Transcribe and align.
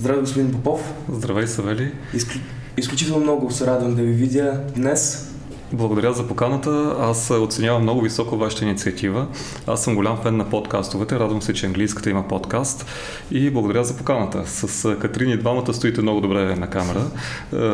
Здравей, 0.00 0.20
господин 0.20 0.52
Попов. 0.52 0.80
Здравей, 1.08 1.46
Савели. 1.46 1.92
Изклю... 2.14 2.40
Изключително 2.76 3.22
много 3.22 3.50
се 3.50 3.66
радвам 3.66 3.94
да 3.94 4.02
ви 4.02 4.12
видя 4.12 4.60
днес. 4.76 5.29
Благодаря 5.72 6.12
за 6.12 6.28
поканата. 6.28 6.96
Аз 7.00 7.30
оценявам 7.30 7.82
много 7.82 8.00
високо 8.00 8.36
вашата 8.36 8.64
инициатива. 8.64 9.26
Аз 9.66 9.84
съм 9.84 9.94
голям 9.94 10.18
фен 10.22 10.36
на 10.36 10.50
подкастовете. 10.50 11.18
Радвам 11.18 11.42
се, 11.42 11.54
че 11.54 11.66
английската 11.66 12.10
има 12.10 12.28
подкаст. 12.28 12.86
И 13.30 13.50
благодаря 13.50 13.84
за 13.84 13.96
поканата. 13.96 14.42
С 14.46 14.96
Катрин 14.96 15.30
и 15.30 15.36
двамата 15.36 15.74
стоите 15.74 16.02
много 16.02 16.20
добре 16.20 16.56
на 16.56 16.70
камера. 16.70 17.02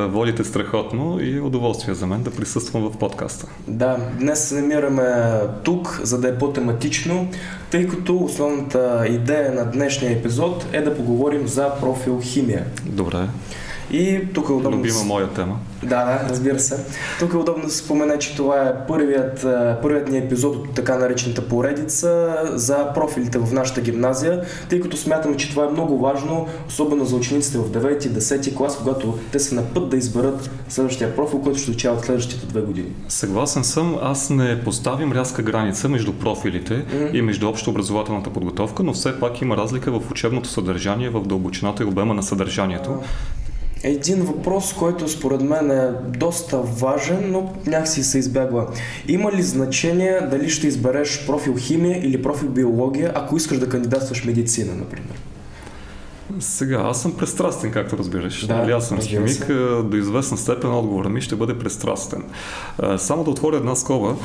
Водите 0.08 0.44
страхотно 0.44 1.18
и 1.20 1.40
удоволствие 1.40 1.94
за 1.94 2.06
мен 2.06 2.22
да 2.22 2.30
присъствам 2.30 2.90
в 2.90 2.98
подкаста. 2.98 3.46
Да, 3.66 3.96
днес 4.18 4.48
се 4.48 4.60
намираме 4.60 5.40
тук, 5.64 6.00
за 6.02 6.20
да 6.20 6.28
е 6.28 6.38
по-тематично, 6.38 7.28
тъй 7.70 7.86
като 7.86 8.16
основната 8.16 9.06
идея 9.08 9.52
на 9.52 9.64
днешния 9.64 10.12
епизод 10.12 10.66
е 10.72 10.80
да 10.80 10.96
поговорим 10.96 11.46
за 11.46 11.74
профил 11.80 12.20
химия. 12.22 12.66
Добре. 12.84 13.28
И 13.90 14.20
тук 14.34 14.48
е 14.48 14.52
удобно. 14.52 14.78
Любима 14.78 15.04
моя 15.04 15.28
тема. 15.28 15.58
Да, 15.82 16.04
да, 16.04 16.28
разбира 16.28 16.58
се. 16.58 16.84
Тук 17.18 17.32
е 17.32 17.36
удобно 17.36 17.64
да 17.64 17.70
се 17.70 17.78
спомене, 17.78 18.18
че 18.18 18.36
това 18.36 18.62
е 18.62 18.86
първият, 18.86 19.46
първият 19.82 20.10
ни 20.10 20.18
епизод 20.18 20.56
от 20.56 20.74
така 20.74 20.98
наречената 20.98 21.48
поредица 21.48 22.36
за 22.54 22.92
профилите 22.94 23.38
в 23.38 23.52
нашата 23.52 23.80
гимназия, 23.80 24.42
тъй 24.68 24.80
като 24.80 24.96
смятаме, 24.96 25.36
че 25.36 25.50
това 25.50 25.64
е 25.64 25.68
много 25.68 25.98
важно, 25.98 26.46
особено 26.68 27.04
за 27.04 27.16
учениците 27.16 27.58
в 27.58 27.70
9 27.70 27.98
10 27.98 28.56
клас, 28.56 28.78
когато 28.78 29.18
те 29.32 29.38
са 29.38 29.54
на 29.54 29.62
път 29.62 29.88
да 29.88 29.96
изберат 29.96 30.50
следващия 30.68 31.16
профил, 31.16 31.40
който 31.40 31.58
ще 31.58 31.70
учават 31.70 32.04
следващите 32.04 32.46
две 32.46 32.60
години. 32.60 32.88
Съгласен 33.08 33.64
съм. 33.64 33.98
Аз 34.02 34.30
не 34.30 34.64
поставим 34.64 35.12
рязка 35.12 35.42
граница 35.42 35.88
между 35.88 36.12
профилите 36.12 36.74
mm-hmm. 36.74 37.12
и 37.12 37.22
между 37.22 37.48
общообразователната 37.48 38.30
подготовка, 38.30 38.82
но 38.82 38.92
все 38.92 39.20
пак 39.20 39.40
има 39.40 39.56
разлика 39.56 40.00
в 40.00 40.10
учебното 40.10 40.48
съдържание, 40.48 41.10
в 41.10 41.26
дълбочината 41.26 41.82
и 41.82 41.86
обема 41.86 42.14
на 42.14 42.22
съдържанието. 42.22 43.02
Един 43.82 44.22
въпрос, 44.22 44.72
който 44.72 45.08
според 45.08 45.40
мен 45.40 45.70
е 45.70 45.90
доста 46.18 46.58
важен, 46.58 47.30
но 47.30 47.52
някакси 47.66 48.04
се 48.04 48.18
избягва. 48.18 48.66
Има 49.08 49.32
ли 49.32 49.42
значение 49.42 50.20
дали 50.30 50.50
ще 50.50 50.66
избереш 50.66 51.26
профил 51.26 51.56
химия 51.58 52.06
или 52.06 52.22
профил 52.22 52.48
биология, 52.48 53.12
ако 53.14 53.36
искаш 53.36 53.58
да 53.58 53.68
кандидатстваш 53.68 54.24
медицина, 54.24 54.74
например? 54.74 55.22
Сега, 56.38 56.76
аз 56.84 57.02
съм 57.02 57.16
пристрастен, 57.16 57.72
както 57.72 57.98
разбираш. 57.98 58.46
Да, 58.46 58.56
нали, 58.56 58.72
аз 58.72 58.88
съм 58.88 59.00
химик, 59.00 59.46
до 59.84 59.96
известна 59.96 60.36
степен 60.36 60.74
отговора 60.74 61.08
ми 61.08 61.20
ще 61.20 61.36
бъде 61.36 61.58
пристрастен. 61.58 62.22
Само 62.96 63.24
да 63.24 63.30
отворя 63.30 63.56
една 63.56 63.74
скоба, 63.74 64.16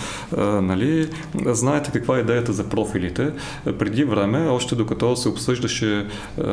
нали, 0.62 1.10
знаете 1.46 1.92
каква 1.92 2.18
е 2.18 2.22
идеята 2.22 2.54
за 2.54 2.64
профилите. 2.64 3.32
Преди 3.80 4.04
време, 4.04 4.48
още 4.48 4.76
докато 4.76 5.16
се 5.16 5.30
обсъждаше 5.30 6.08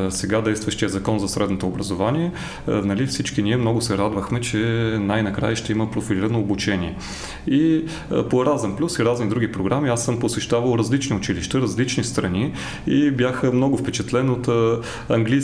сега 0.09 0.41
действащия 0.41 0.89
закон 0.89 1.19
за 1.19 1.29
средното 1.29 1.67
образование, 1.67 2.33
нали, 2.67 3.07
всички 3.07 3.43
ние 3.43 3.57
много 3.57 3.81
се 3.81 3.99
радвахме, 3.99 4.41
че 4.41 4.59
най-накрая 5.01 5.57
ще 5.57 5.73
има 5.73 5.91
профилирано 5.91 6.39
обучение. 6.41 6.97
И 7.47 7.85
по 8.31 8.47
Разен 8.47 8.77
Плюс 8.77 8.99
и 8.99 9.05
разни 9.05 9.29
други 9.29 9.53
програми 9.53 9.89
аз 9.89 10.05
съм 10.05 10.21
посещавал 10.21 10.75
различни 10.79 11.17
училища, 11.17 11.61
различни 11.61 12.05
страни 12.05 12.53
и 12.87 13.11
бях 13.11 13.53
много 13.53 13.77
впечатлен 13.77 14.31
от 14.31 14.49
а, 14.49 14.81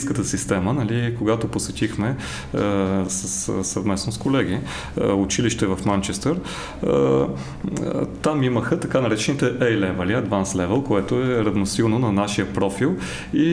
английската 0.05 0.23
система, 0.23 0.73
нали, 0.73 1.15
когато 1.17 1.47
посетихме 1.47 2.15
а, 2.53 3.05
с, 3.07 3.63
съвместно 3.63 4.11
с 4.11 4.17
колеги 4.17 4.59
а, 5.01 5.13
училище 5.13 5.65
в 5.65 5.79
Манчестър. 5.85 6.39
А, 6.83 6.89
а, 6.89 7.27
там 8.21 8.43
имаха 8.43 8.79
така 8.79 9.01
наречените 9.01 9.45
A-level, 9.45 10.23
Advanced 10.23 10.67
Level, 10.67 10.83
което 10.83 11.15
е 11.15 11.45
равносилно 11.45 11.99
на 11.99 12.11
нашия 12.11 12.53
профил 12.53 12.95
и 13.33 13.47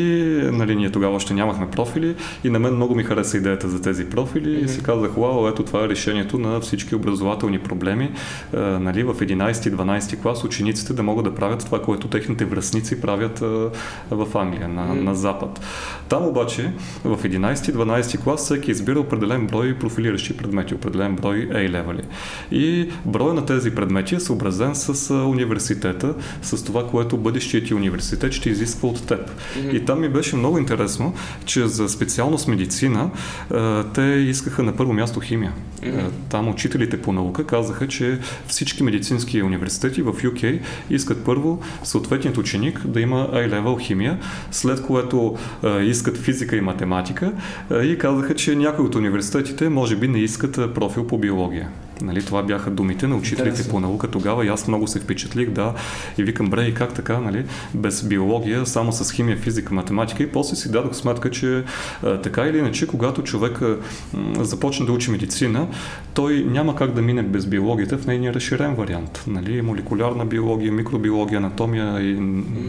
нали, 0.52 0.76
ние 0.76 0.90
тогава 0.90 1.16
още 1.16 1.34
нямахме 1.34 1.70
профили 1.70 2.14
и 2.44 2.50
на 2.50 2.58
мен 2.58 2.74
много 2.74 2.94
ми 2.94 3.04
хареса 3.04 3.36
идеята 3.36 3.68
за 3.68 3.82
тези 3.82 4.04
профили 4.04 4.64
и 4.64 4.68
си 4.68 4.82
казах, 4.82 5.10
вау, 5.16 5.48
ето 5.48 5.62
това 5.62 5.84
е 5.84 5.88
решението 5.88 6.38
на 6.38 6.60
всички 6.60 6.94
образователни 6.94 7.58
проблеми 7.58 8.12
а, 8.56 8.58
нали, 8.60 9.02
в 9.02 9.14
11-12 9.14 10.22
клас 10.22 10.44
учениците 10.44 10.92
да 10.92 11.02
могат 11.02 11.24
да 11.24 11.34
правят 11.34 11.64
това, 11.64 11.82
което 11.82 12.08
техните 12.08 12.44
връзници 12.44 13.00
правят 13.00 13.42
а, 13.42 13.70
в 14.10 14.38
Англия, 14.38 14.68
на, 14.68 14.94
на 14.94 15.14
Запад. 15.14 15.60
Там 16.08 16.26
обаче 16.26 16.41
в 17.04 17.18
11-12 17.22 18.22
клас 18.22 18.44
всеки 18.44 18.70
избира 18.70 19.00
определен 19.00 19.46
брой 19.46 19.78
профилиращи 19.78 20.36
предмети, 20.36 20.74
определен 20.74 21.16
брой 21.16 21.48
A-левели. 21.48 22.02
И 22.52 22.88
броя 23.04 23.34
на 23.34 23.46
тези 23.46 23.74
предмети 23.74 24.14
е 24.14 24.20
съобразен 24.20 24.74
с 24.74 25.14
университета, 25.14 26.14
с 26.42 26.64
това, 26.64 26.86
което 26.86 27.16
бъдещият 27.16 27.66
ти 27.66 27.74
университет 27.74 28.32
ще 28.32 28.50
изисква 28.50 28.88
от 28.88 29.06
теб. 29.06 29.30
И 29.72 29.84
там 29.84 30.00
ми 30.00 30.08
беше 30.08 30.36
много 30.36 30.58
интересно, 30.58 31.14
че 31.44 31.66
за 31.66 31.88
специалност 31.88 32.48
медицина 32.48 33.10
те 33.94 34.02
искаха 34.02 34.62
на 34.62 34.76
първо 34.76 34.92
място 34.92 35.20
химия. 35.20 35.52
Там 36.28 36.48
учителите 36.48 37.02
по 37.02 37.12
наука 37.12 37.46
казаха, 37.46 37.88
че 37.88 38.18
всички 38.46 38.82
медицински 38.82 39.42
университети 39.42 40.02
в 40.02 40.12
UK 40.12 40.60
искат 40.90 41.24
първо 41.24 41.60
съответният 41.84 42.38
ученик 42.38 42.86
да 42.86 43.00
има 43.00 43.28
A-level 43.32 43.80
химия, 43.80 44.18
след 44.50 44.82
което 44.82 45.36
искат 45.82 46.16
физика 46.16 46.31
и 46.56 46.60
математика 46.60 47.32
и 47.82 47.98
казаха, 47.98 48.34
че 48.34 48.56
някои 48.56 48.84
от 48.84 48.94
университетите 48.94 49.68
може 49.68 49.96
би 49.96 50.08
не 50.08 50.18
искат 50.18 50.74
профил 50.74 51.06
по 51.06 51.18
биология. 51.18 51.68
Нали, 52.00 52.24
това 52.24 52.42
бяха 52.42 52.70
думите 52.70 53.06
на 53.06 53.16
учителите 53.16 53.48
Интересно. 53.48 53.70
по 53.70 53.80
наука 53.80 54.08
тогава 54.08 54.46
и 54.46 54.48
аз 54.48 54.68
много 54.68 54.86
се 54.86 55.00
впечатлих, 55.00 55.50
да, 55.50 55.74
и 56.18 56.22
викам, 56.22 56.50
бре, 56.50 56.64
и 56.64 56.74
как 56.74 56.94
така, 56.94 57.18
нали, 57.18 57.44
без 57.74 58.02
биология, 58.02 58.66
само 58.66 58.92
с 58.92 59.12
химия, 59.12 59.36
физика, 59.36 59.74
математика 59.74 60.22
и 60.22 60.28
после 60.28 60.56
си 60.56 60.72
дадох 60.72 60.94
сметка, 60.94 61.30
че 61.30 61.64
а, 62.02 62.20
така 62.20 62.42
или 62.42 62.58
иначе, 62.58 62.86
когато 62.86 63.22
човек 63.22 63.60
м, 63.60 64.44
започне 64.44 64.86
да 64.86 64.92
учи 64.92 65.10
медицина, 65.10 65.66
той 66.14 66.44
няма 66.48 66.76
как 66.76 66.92
да 66.92 67.02
мине 67.02 67.22
без 67.22 67.46
биологията 67.46 67.98
в 67.98 68.06
нейния 68.06 68.34
разширен 68.34 68.74
вариант. 68.74 69.24
Нали, 69.26 69.62
молекулярна 69.62 70.26
биология, 70.26 70.72
микробиология, 70.72 71.38
анатомия 71.38 72.00
и 72.00 72.14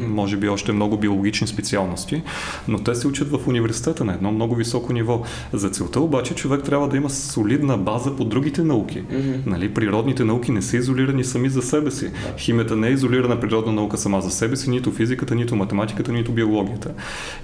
може 0.07 0.37
би 0.37 0.49
още 0.49 0.71
много 0.71 0.97
биологични 0.97 1.47
специалности, 1.47 2.21
но 2.67 2.83
те 2.83 2.95
се 2.95 3.07
учат 3.07 3.31
в 3.31 3.47
университета 3.47 4.05
на 4.05 4.13
едно 4.13 4.31
много 4.31 4.55
високо 4.55 4.93
ниво. 4.93 5.23
За 5.53 5.69
целта 5.69 5.99
обаче 5.99 6.35
човек 6.35 6.63
трябва 6.63 6.87
да 6.87 6.97
има 6.97 7.09
солидна 7.09 7.77
база 7.77 8.15
по 8.15 8.25
другите 8.25 8.63
науки. 8.63 9.03
Нали, 9.45 9.73
природните 9.73 10.23
науки 10.23 10.51
не 10.51 10.61
са 10.61 10.77
изолирани 10.77 11.23
сами 11.23 11.49
за 11.49 11.61
себе 11.61 11.91
си. 11.91 12.11
Химията 12.37 12.75
не 12.75 12.87
е 12.87 12.91
изолирана 12.91 13.39
природна 13.39 13.71
наука 13.71 13.97
сама 13.97 14.21
за 14.21 14.31
себе 14.31 14.55
си, 14.55 14.69
нито 14.69 14.91
физиката, 14.91 15.35
нито 15.35 15.55
математиката, 15.55 16.11
нито 16.11 16.31
биологията. 16.31 16.91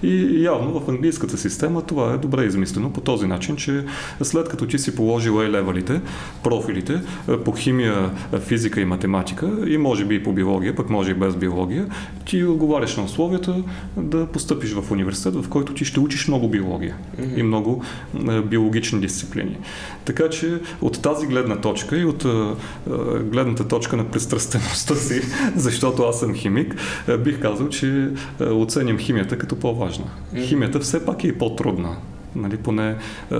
И 0.03 0.43
явно 0.43 0.79
в 0.79 0.89
английската 0.89 1.37
система 1.37 1.81
това 1.81 2.13
е 2.13 2.17
добре 2.17 2.45
измислено 2.45 2.93
по 2.93 3.01
този 3.01 3.27
начин, 3.27 3.55
че 3.55 3.83
след 4.21 4.49
като 4.49 4.67
ти 4.67 4.79
си 4.79 4.95
положил 4.95 5.33
A-левелите, 5.33 6.01
профилите 6.43 7.01
е, 7.29 7.37
по 7.37 7.51
химия, 7.51 8.11
е, 8.33 8.39
физика 8.39 8.81
и 8.81 8.85
математика 8.85 9.49
и 9.67 9.77
може 9.77 10.05
би 10.05 10.15
и 10.15 10.23
по 10.23 10.33
биология, 10.33 10.75
пък 10.75 10.89
може 10.89 11.11
и 11.11 11.13
без 11.13 11.35
биология, 11.35 11.87
ти 12.25 12.43
отговаряш 12.43 12.97
на 12.97 13.03
условията 13.03 13.63
да 13.97 14.25
постъпиш 14.25 14.73
в 14.73 14.91
университет, 14.91 15.35
в 15.35 15.49
който 15.49 15.73
ти 15.73 15.85
ще 15.85 15.99
учиш 15.99 16.27
много 16.27 16.49
биология 16.49 16.95
и 17.35 17.43
много 17.43 17.83
е, 18.29 18.41
биологични 18.41 18.99
дисциплини. 18.99 19.57
Така 20.05 20.29
че 20.29 20.59
от 20.81 21.01
тази 21.01 21.27
гледна 21.27 21.58
точка 21.61 21.97
и 21.97 22.05
от 22.05 22.25
е, 22.25 22.27
е, 22.27 23.19
гледната 23.23 23.67
точка 23.67 23.97
на 23.97 24.05
пристрастеността 24.05 24.95
си, 24.95 25.21
защото 25.55 26.03
аз 26.03 26.19
съм 26.19 26.33
химик, 26.33 26.75
е, 27.07 27.17
бих 27.17 27.41
казал, 27.41 27.69
че 27.69 28.09
е, 28.39 28.43
оценям 28.43 28.97
химията 28.97 29.37
като 29.37 29.55
по-важна. 29.55 30.05
Химията 30.35 30.79
все 30.79 31.05
пак 31.05 31.23
е 31.23 31.27
и 31.27 31.37
по-трудна. 31.37 31.97
Нали, 32.35 32.57
поне 32.57 32.89
е, 32.89 33.35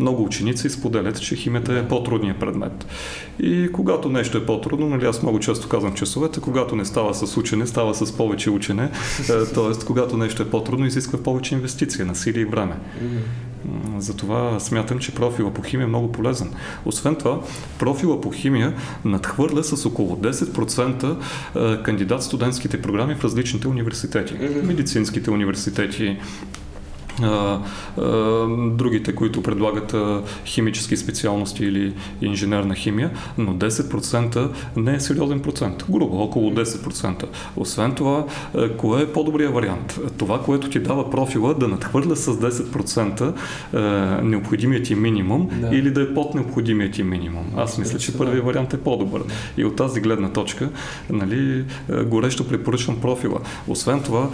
много 0.00 0.24
ученици 0.24 0.70
споделят, 0.70 1.20
че 1.20 1.36
химията 1.36 1.78
е 1.78 1.88
по-трудният 1.88 2.38
предмет. 2.38 2.86
И 3.40 3.68
когато 3.72 4.08
нещо 4.08 4.38
е 4.38 4.46
по-трудно, 4.46 4.88
нали, 4.88 5.06
аз 5.06 5.22
много 5.22 5.40
често 5.40 5.68
казвам 5.68 5.94
часовете, 5.94 6.40
когато 6.40 6.76
не 6.76 6.84
става 6.84 7.14
с 7.14 7.36
учене, 7.36 7.66
става 7.66 7.94
с 7.94 8.16
повече 8.16 8.50
учене, 8.50 8.90
т.е. 9.26 9.84
когато 9.86 10.16
нещо 10.16 10.42
е 10.42 10.50
по-трудно, 10.50 10.86
изисква 10.86 11.22
повече 11.22 11.54
инвестиция, 11.54 12.06
насилие 12.06 12.42
и 12.42 12.44
време. 12.44 12.74
Затова 13.98 14.60
смятам, 14.60 14.98
че 14.98 15.14
профила 15.14 15.54
по 15.54 15.62
химия 15.62 15.84
е 15.84 15.88
много 15.88 16.12
полезен. 16.12 16.52
Освен 16.84 17.16
това, 17.16 17.40
профила 17.78 18.20
по 18.20 18.30
химия 18.30 18.74
надхвърля 19.04 19.64
с 19.64 19.86
около 19.86 20.16
10% 20.16 21.16
е, 21.56 21.82
кандидат 21.82 22.22
студентските 22.22 22.82
програми 22.82 23.14
в 23.14 23.24
различните 23.24 23.68
университети. 23.68 24.34
Медицинските 24.64 25.30
университети, 25.30 26.18
а, 27.22 27.26
а, 27.26 28.02
другите, 28.70 29.14
които 29.14 29.42
предлагат 29.42 29.94
а, 29.94 30.22
химически 30.44 30.96
специалности 30.96 31.64
или 31.64 31.92
инженерна 32.22 32.74
химия, 32.74 33.10
но 33.38 33.54
10% 33.54 34.50
не 34.76 34.94
е 34.94 35.00
сериозен 35.00 35.40
процент. 35.40 35.84
Грубо, 35.90 36.16
около 36.22 36.50
10%. 36.50 37.24
Освен 37.56 37.94
това, 37.94 38.24
а, 38.54 38.76
кое 38.76 39.02
е 39.02 39.06
по-добрият 39.06 39.54
вариант? 39.54 40.00
Това, 40.16 40.42
което 40.42 40.70
ти 40.70 40.78
дава 40.78 41.10
профила 41.10 41.54
да 41.54 41.68
надхвърля 41.68 42.16
с 42.16 42.32
10% 42.32 43.34
а, 43.72 43.80
необходимият 44.22 44.84
ти 44.84 44.94
минимум 44.94 45.48
Да. 45.60 45.76
или 45.76 45.90
да 45.90 46.02
е 46.02 46.14
под 46.14 46.34
необходимият 46.34 46.92
ти 46.92 47.02
минимум. 47.02 47.44
Аз 47.56 47.78
мисля, 47.78 47.98
че 47.98 48.18
първият 48.18 48.44
вариант 48.44 48.74
е 48.74 48.80
по-добър. 48.80 49.22
И 49.56 49.64
от 49.64 49.76
тази 49.76 50.00
гледна 50.00 50.28
точка, 50.28 50.68
нали, 51.10 51.64
горещо 52.06 52.48
препоръчвам 52.48 53.00
профила. 53.00 53.40
Освен 53.68 54.02
това, 54.02 54.28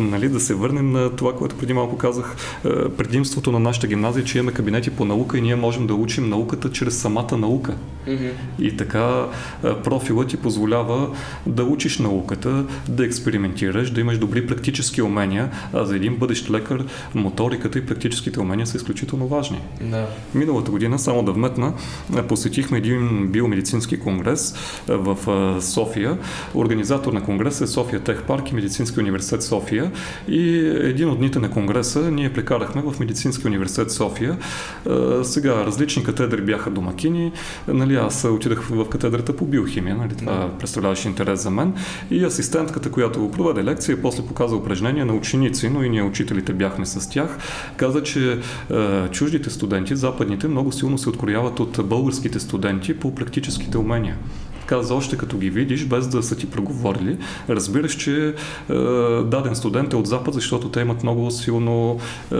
нали, 0.00 0.28
да 0.28 0.40
се 0.40 0.54
върнем 0.54 0.92
на 0.92 1.10
това, 1.16 1.32
което 1.32 1.56
преди 1.56 1.72
малко 1.72 1.96
казах 1.98 2.13
казах, 2.14 2.36
предимството 2.96 3.52
на 3.52 3.58
нашата 3.58 3.86
гимназия, 3.86 4.24
че 4.24 4.38
имаме 4.38 4.52
кабинети 4.52 4.90
по 4.90 5.04
наука 5.04 5.38
и 5.38 5.40
ние 5.40 5.56
можем 5.56 5.86
да 5.86 5.94
учим 5.94 6.28
науката 6.28 6.70
чрез 6.70 6.98
самата 7.00 7.36
наука. 7.38 7.74
Mm-hmm. 8.08 8.30
И 8.58 8.76
така 8.76 9.26
профилът 9.84 10.28
ти 10.28 10.36
позволява 10.36 11.10
да 11.46 11.64
учиш 11.64 11.98
науката, 11.98 12.64
да 12.88 13.04
експериментираш, 13.04 13.90
да 13.90 14.00
имаш 14.00 14.18
добри 14.18 14.46
практически 14.46 15.02
умения, 15.02 15.50
а 15.72 15.84
за 15.84 15.96
един 15.96 16.16
бъдещ 16.16 16.50
лекар 16.50 16.84
моториката 17.14 17.78
и 17.78 17.86
практическите 17.86 18.40
умения 18.40 18.66
са 18.66 18.76
изключително 18.76 19.28
важни. 19.28 19.60
Да. 19.80 20.06
Миналата 20.34 20.70
година, 20.70 20.98
само 20.98 21.22
да 21.22 21.32
вметна, 21.32 21.72
посетихме 22.28 22.78
един 22.78 23.28
биомедицински 23.28 24.00
конгрес 24.00 24.54
в 24.88 25.18
София. 25.60 26.18
Организатор 26.54 27.12
на 27.12 27.24
конгреса 27.24 27.64
е 27.64 27.66
София 27.66 28.00
Тех 28.00 28.22
Парк 28.22 28.50
и 28.50 28.54
Медицински 28.54 29.00
университет 29.00 29.42
София. 29.42 29.90
И 30.28 30.58
един 30.82 31.08
от 31.08 31.18
дните 31.18 31.38
на 31.38 31.50
конгреса 31.50 32.03
ние 32.10 32.32
прекарахме 32.32 32.82
в 32.82 33.00
Медицински 33.00 33.46
университет 33.46 33.90
София. 33.90 34.38
Сега 35.22 35.66
различни 35.66 36.04
катедри 36.04 36.42
бяха 36.42 36.70
домакини. 36.70 37.32
Нали, 37.68 37.96
аз 37.96 38.24
отидах 38.24 38.62
в 38.62 38.88
катедрата 38.88 39.36
по 39.36 39.44
биохимия. 39.44 39.96
Нали, 39.96 40.14
това 40.18 40.32
да. 40.32 40.58
представляваше 40.58 41.08
интерес 41.08 41.42
за 41.42 41.50
мен. 41.50 41.74
И 42.10 42.24
асистентката, 42.24 42.90
която 42.90 43.30
проведе 43.30 43.64
лекция, 43.64 44.02
после 44.02 44.22
показа 44.22 44.56
упражнения 44.56 45.06
на 45.06 45.14
ученици, 45.14 45.68
но 45.68 45.82
и 45.82 45.88
ние 45.88 46.02
учителите 46.02 46.52
бяхме 46.52 46.86
с 46.86 47.10
тях, 47.10 47.38
каза, 47.76 48.02
че 48.02 48.38
е, 48.70 49.08
чуждите 49.08 49.50
студенти, 49.50 49.96
западните, 49.96 50.48
много 50.48 50.72
силно 50.72 50.98
се 50.98 51.08
открояват 51.08 51.60
от 51.60 51.88
българските 51.88 52.40
студенти 52.40 52.98
по 52.98 53.14
практическите 53.14 53.78
умения 53.78 54.16
каза 54.66 54.94
още 54.94 55.16
като 55.16 55.36
ги 55.36 55.50
видиш, 55.50 55.84
без 55.84 56.08
да 56.08 56.22
са 56.22 56.36
ти 56.36 56.50
проговорили, 56.50 57.18
разбираш, 57.48 57.96
че 57.96 58.28
е, 58.28 58.74
даден 59.22 59.56
студент 59.56 59.92
е 59.92 59.96
от 59.96 60.06
Запад, 60.06 60.34
защото 60.34 60.68
те 60.68 60.80
имат 60.80 61.02
много 61.02 61.30
силно... 61.30 61.98
Е, 62.32 62.36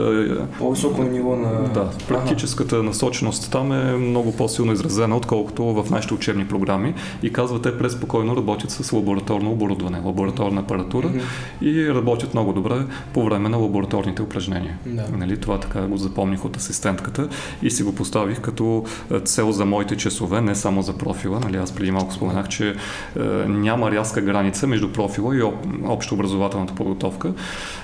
По-високо 0.57 1.03
ниво 1.03 1.35
на... 1.35 1.69
Да, 1.73 1.89
практическата 2.07 2.75
ага. 2.75 2.83
насоченост 2.83 3.51
там 3.51 3.71
е 3.71 3.97
много 3.97 4.35
по-силно 4.35 4.73
изразена, 4.73 5.17
отколкото 5.17 5.63
в 5.63 5.89
нашите 5.91 6.13
учебни 6.13 6.47
програми 6.47 6.93
и 7.23 7.33
казва, 7.33 7.61
те 7.61 7.77
преспокойно 7.77 8.37
работят 8.37 8.71
с 8.71 8.91
лабораторно 8.91 9.51
оборудване, 9.51 10.01
лабораторна 10.05 10.61
апаратура 10.61 11.07
mm-hmm. 11.07 11.65
и 11.65 11.93
работят 11.93 12.33
много 12.33 12.53
добре 12.53 12.75
по 13.13 13.25
време 13.25 13.49
на 13.49 13.57
лабораторните 13.57 14.21
упражнения. 14.21 14.77
Да. 14.85 15.05
Нали, 15.17 15.39
това 15.39 15.59
така 15.59 15.81
го 15.81 15.97
запомних 15.97 16.45
от 16.45 16.57
асистентката 16.57 17.27
и 17.61 17.71
си 17.71 17.83
го 17.83 17.95
поставих 17.95 18.41
като 18.41 18.85
цел 19.23 19.51
за 19.51 19.65
моите 19.65 19.97
часове, 19.97 20.41
не 20.41 20.55
само 20.55 20.81
за 20.81 20.93
профила. 20.93 21.39
Нали, 21.39 21.57
аз 21.57 21.71
преди 21.71 21.91
малко 21.91 22.13
споменах, 22.15 22.47
че 22.47 22.69
е, 22.69 23.23
няма 23.47 23.91
рязка 23.91 24.21
граница 24.21 24.67
между 24.67 24.91
профила 24.91 25.37
и 25.37 25.41
общо 25.85 26.13
образователната 26.13 26.75
подготовка. 26.75 27.33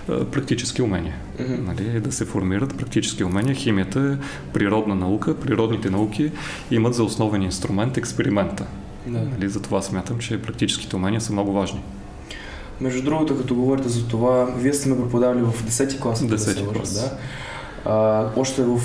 Е, 0.09 0.23
практически 0.25 0.81
умения. 0.81 1.15
Mm-hmm. 1.39 1.65
Нали, 1.65 1.99
да 1.99 2.11
се 2.11 2.25
формират 2.25 2.77
практически 2.77 3.23
умения. 3.23 3.55
Химията 3.55 3.99
е 3.99 4.51
природна 4.53 4.95
наука. 4.95 5.35
Природните 5.35 5.89
науки 5.89 6.31
имат 6.71 6.93
за 6.93 7.03
основен 7.03 7.41
инструмент 7.41 7.97
експеримента. 7.97 8.65
Да. 9.07 9.19
Нали, 9.19 9.49
затова 9.49 9.81
смятам, 9.81 10.19
че 10.19 10.41
практическите 10.41 10.95
умения 10.95 11.21
са 11.21 11.33
много 11.33 11.53
важни. 11.53 11.81
Между 12.81 13.03
другото, 13.03 13.37
като 13.37 13.55
говорите 13.55 13.89
за 13.89 14.07
това, 14.07 14.53
вие 14.57 14.73
сте 14.73 14.89
ме 14.89 14.97
преподавали 14.97 15.41
в 15.41 15.63
10-ти 15.63 15.99
клас. 15.99 16.23
10-ти 16.23 16.67
клас. 16.67 16.93
Да? 16.93 17.17
А, 17.85 18.29
още 18.35 18.63
в 18.63 18.79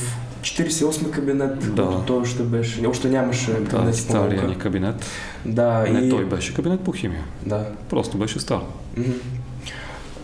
48 0.47 1.11
кабинет, 1.11 1.75
да. 1.75 1.83
който 1.83 1.99
той 2.07 2.17
още 2.17 2.43
беше. 2.43 2.87
Още 2.87 3.09
нямаше 3.09 3.53
кабинет. 3.55 3.87
Да, 3.87 3.93
стария 3.93 4.49
ни 4.49 4.59
кабинет. 4.59 5.07
Да, 5.45 5.81
Не, 5.81 5.99
и... 5.99 6.11
той 6.11 6.25
беше 6.25 6.55
кабинет 6.55 6.81
по 6.81 6.93
химия. 6.93 7.25
Да. 7.47 7.67
Просто 7.89 8.19
беше 8.19 8.41
стар. 8.41 8.61
Mm-hmm. 8.99 9.15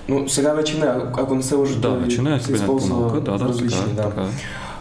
Но 0.09 0.29
сега 0.29 0.53
вече 0.53 0.79
не, 0.79 0.87
ако 1.13 1.35
не 1.35 1.43
се 1.43 1.55
лъжа, 1.55 1.79
да, 1.79 1.91
вече 1.91 2.23
не 2.23 2.35
е 2.35 2.39
кабинет 2.39 2.67
по 2.67 2.87
наука. 2.87 3.21
Да, 3.21 3.39
да, 3.39 3.45
различни, 3.45 3.97
така, 3.97 4.03
да. 4.03 4.09
Така. 4.09 4.27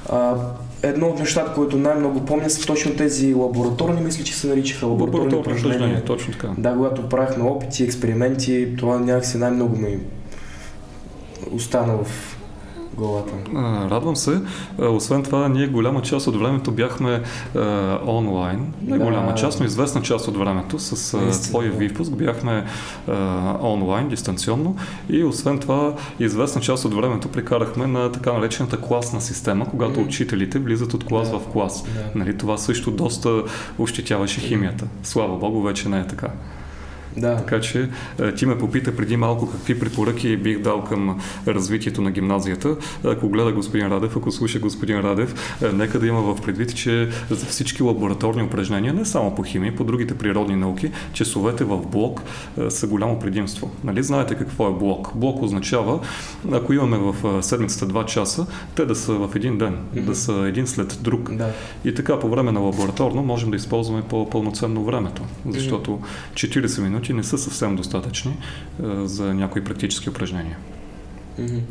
А, 0.10 0.36
едно 0.84 1.08
от 1.08 1.20
нещата, 1.20 1.54
които 1.54 1.78
най-много 1.78 2.26
помня 2.26 2.50
са 2.50 2.66
точно 2.66 2.96
тези 2.96 3.34
лабораторни, 3.34 4.02
мисля, 4.02 4.24
че 4.24 4.34
се 4.34 4.48
наричаха 4.48 4.86
лабораторни 4.86 5.36
упражнения. 5.36 6.04
Точно 6.04 6.34
така. 6.34 6.50
Да, 6.58 6.74
когато 6.74 7.10
правихме 7.10 7.44
опити, 7.44 7.84
експерименти, 7.84 8.68
това 8.78 9.00
някакси 9.00 9.38
най-много 9.38 9.78
ми 9.78 10.00
остана 11.52 11.98
в 12.04 12.38
главата. 12.98 13.34
Радвам 13.92 14.16
се. 14.16 14.42
Освен 14.80 15.24
това, 15.24 15.50
ние 15.50 15.68
голяма 15.68 16.02
част 16.02 16.28
от 16.28 16.40
времето 16.40 16.72
бяхме 16.72 17.22
а, 17.56 18.00
онлайн. 18.06 18.74
Не 18.82 18.98
да. 18.98 19.06
голяма 19.06 19.36
част, 19.36 19.60
но 19.60 19.66
известна 19.66 20.02
част 20.02 20.28
от 20.28 20.38
времето 20.38 20.80
с 20.80 21.14
а, 21.14 21.32
твоя 21.32 21.72
випуск 21.72 22.16
бяхме 22.16 22.66
а, 23.08 23.58
онлайн, 23.62 24.10
дистанционно. 24.10 24.76
И 25.10 25.24
освен 25.24 25.60
това, 25.60 25.94
известна 26.20 26.62
част 26.62 26.86
от 26.86 26.94
времето 26.94 27.28
прекарахме 27.28 27.88
на 27.88 28.12
така 28.12 28.34
наречената 28.34 28.82
класна 28.82 29.22
система, 29.22 29.70
когато 29.70 30.00
mm-hmm. 30.00 30.06
учителите 30.06 30.60
влизат 30.60 30.94
от 30.94 31.04
клас 31.04 31.32
да. 31.32 31.40
в 31.40 31.48
клас. 31.48 31.84
Да. 31.84 32.20
Нали, 32.20 32.38
това 32.38 32.58
също 32.58 32.92
доста 32.92 33.44
ощетяваше 33.80 34.42
химията. 34.42 34.86
Слава 35.04 35.38
Богу, 35.38 35.62
вече 35.62 35.90
не 35.90 36.00
е 36.00 36.08
така. 36.08 36.28
Да. 37.18 37.38
Така 37.38 37.62
че 37.62 37.90
е, 38.20 38.34
ти 38.34 38.46
ме 38.46 38.58
попита 38.58 38.96
преди 38.96 39.18
малко 39.18 39.52
какви 39.52 39.80
препоръки 39.80 40.38
бих 40.38 40.60
дал 40.60 40.84
към 40.84 41.22
развитието 41.48 42.02
на 42.02 42.12
гимназията. 42.12 42.76
Ако 43.04 43.30
гледа 43.30 43.52
господин 43.52 43.88
Радев, 43.88 44.18
ако 44.18 44.32
слуша 44.32 44.60
господин 44.60 45.00
Радев, 45.00 45.58
е, 45.64 45.72
нека 45.74 46.00
да 46.00 46.08
има 46.08 46.22
в 46.22 46.42
предвид, 46.42 46.76
че 46.76 47.10
за 47.30 47.46
всички 47.46 47.84
лабораторни 47.84 48.44
упражнения, 48.44 48.94
не 48.94 49.06
само 49.06 49.36
по 49.36 49.44
химия, 49.44 49.76
по 49.76 49.84
другите 49.84 50.18
природни 50.18 50.56
науки, 50.56 50.92
часовете 51.14 51.64
в 51.64 51.78
блок 51.78 52.22
е, 52.58 52.70
са 52.70 52.88
голямо 52.88 53.20
предимство. 53.20 53.72
Нали 53.84 54.04
знаете 54.04 54.36
какво 54.36 54.68
е 54.68 54.74
блок? 54.74 55.12
Блок 55.16 55.42
означава, 55.42 56.00
ако 56.52 56.74
имаме 56.74 56.98
в 56.98 57.44
седмицата 57.44 57.88
2 57.88 58.06
часа, 58.06 58.46
те 58.76 58.86
да 58.86 58.96
са 58.96 59.14
в 59.14 59.36
един 59.36 59.58
ден, 59.58 59.78
mm-hmm. 59.78 60.02
да 60.02 60.16
са 60.16 60.34
един 60.34 60.68
след 60.68 61.00
друг. 61.02 61.32
Да. 61.34 61.50
И 61.86 61.94
така 61.94 62.20
по 62.20 62.30
време 62.30 62.52
на 62.52 62.60
лабораторно 62.60 63.24
можем 63.24 63.52
да 63.52 63.56
използваме 63.58 64.02
по-пълноценно 64.02 64.84
времето, 64.84 65.24
защото 65.50 66.00
40 66.34 66.82
минути 66.82 67.01
минути 67.02 67.14
не 67.14 67.24
са 67.24 67.38
съвсем 67.38 67.76
достатъчни 67.76 68.38
за 69.04 69.34
някои 69.34 69.64
практически 69.64 70.10
упражнения. 70.10 70.58
Mm-hmm. 71.40 71.62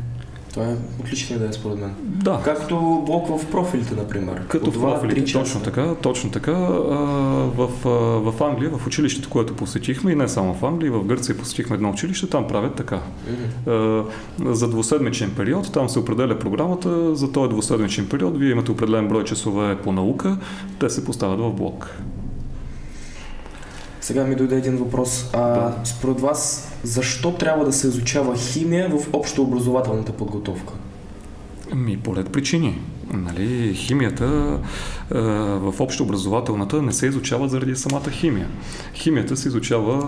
Това 0.51 0.65
е 0.65 0.75
отлична 0.99 1.35
идея 1.35 1.53
според 1.53 1.79
мен. 1.79 1.95
Да. 2.03 2.41
Както 2.43 3.03
блок 3.05 3.27
в 3.27 3.51
профилите, 3.51 3.95
например. 3.95 4.47
Като 4.47 4.71
в 4.71 4.81
профилите, 4.81 5.33
точно 5.33 5.61
така. 5.61 5.95
Точно 6.01 6.31
така. 6.31 6.51
В, 6.51 7.69
в 8.31 8.43
Англия, 8.43 8.69
в 8.77 8.87
училището, 8.87 9.29
което 9.29 9.55
посетихме, 9.55 10.11
и 10.11 10.15
не 10.15 10.27
само 10.27 10.53
в 10.53 10.65
Англия, 10.65 10.91
в 10.91 11.05
Гърция 11.05 11.37
посетихме 11.37 11.75
едно 11.75 11.89
училище, 11.89 12.29
там 12.29 12.47
правят 12.47 12.75
така. 12.75 12.99
Mm-hmm. 13.59 14.05
За 14.53 14.69
двуседмичен 14.69 15.31
период, 15.37 15.73
там 15.73 15.89
се 15.89 15.99
определя 15.99 16.39
програмата, 16.39 17.15
за 17.15 17.31
този 17.31 17.49
двуседмичен 17.49 18.09
период 18.09 18.37
вие 18.37 18.51
имате 18.51 18.71
определен 18.71 19.07
брой 19.07 19.23
часове 19.23 19.77
по 19.77 19.91
наука, 19.91 20.37
те 20.79 20.89
се 20.89 21.05
поставят 21.05 21.39
в 21.39 21.53
блок. 21.53 21.97
Сега 24.11 24.23
ми 24.23 24.35
дойде 24.35 24.55
един 24.55 24.77
въпрос. 24.77 25.29
А, 25.33 25.39
да. 25.39 25.75
Според 25.83 26.21
вас, 26.21 26.71
защо 26.83 27.33
трябва 27.33 27.65
да 27.65 27.73
се 27.73 27.87
изучава 27.87 28.37
химия 28.37 28.89
в 28.89 29.13
общообразователната 29.13 30.11
подготовка? 30.11 30.73
Ми, 31.75 31.97
поред 31.97 32.31
причини. 32.31 32.81
Нали, 33.13 33.73
химията 33.73 34.59
е, 35.15 35.19
в 35.57 35.73
общообразователната 35.79 36.81
не 36.81 36.91
се 36.91 37.07
изучава 37.07 37.47
заради 37.47 37.75
самата 37.75 38.09
химия. 38.11 38.47
Химията 38.93 39.37
се 39.37 39.47
изучава 39.47 40.07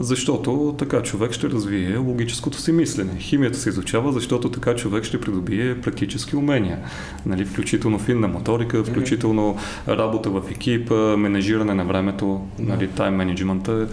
защото 0.00 0.74
така 0.78 1.02
човек 1.02 1.32
ще 1.32 1.50
развие 1.50 1.96
логическото 1.96 2.58
си 2.58 2.72
мислене. 2.72 3.18
Химията 3.18 3.58
се 3.58 3.68
изучава, 3.68 4.12
защото 4.12 4.50
така 4.50 4.76
човек 4.76 5.04
ще 5.04 5.20
придобие 5.20 5.80
практически 5.80 6.36
умения. 6.36 6.78
Нали, 7.26 7.44
включително 7.44 7.98
финна 7.98 8.28
моторика, 8.28 8.84
включително 8.84 9.56
работа 9.88 10.30
в 10.30 10.42
екип, 10.50 10.90
менежиране 11.16 11.74
на 11.74 11.84
времето, 11.84 12.40
нали, 12.58 12.88
тайм 12.88 13.14
менеджмент 13.14 13.68
е, 13.68 13.86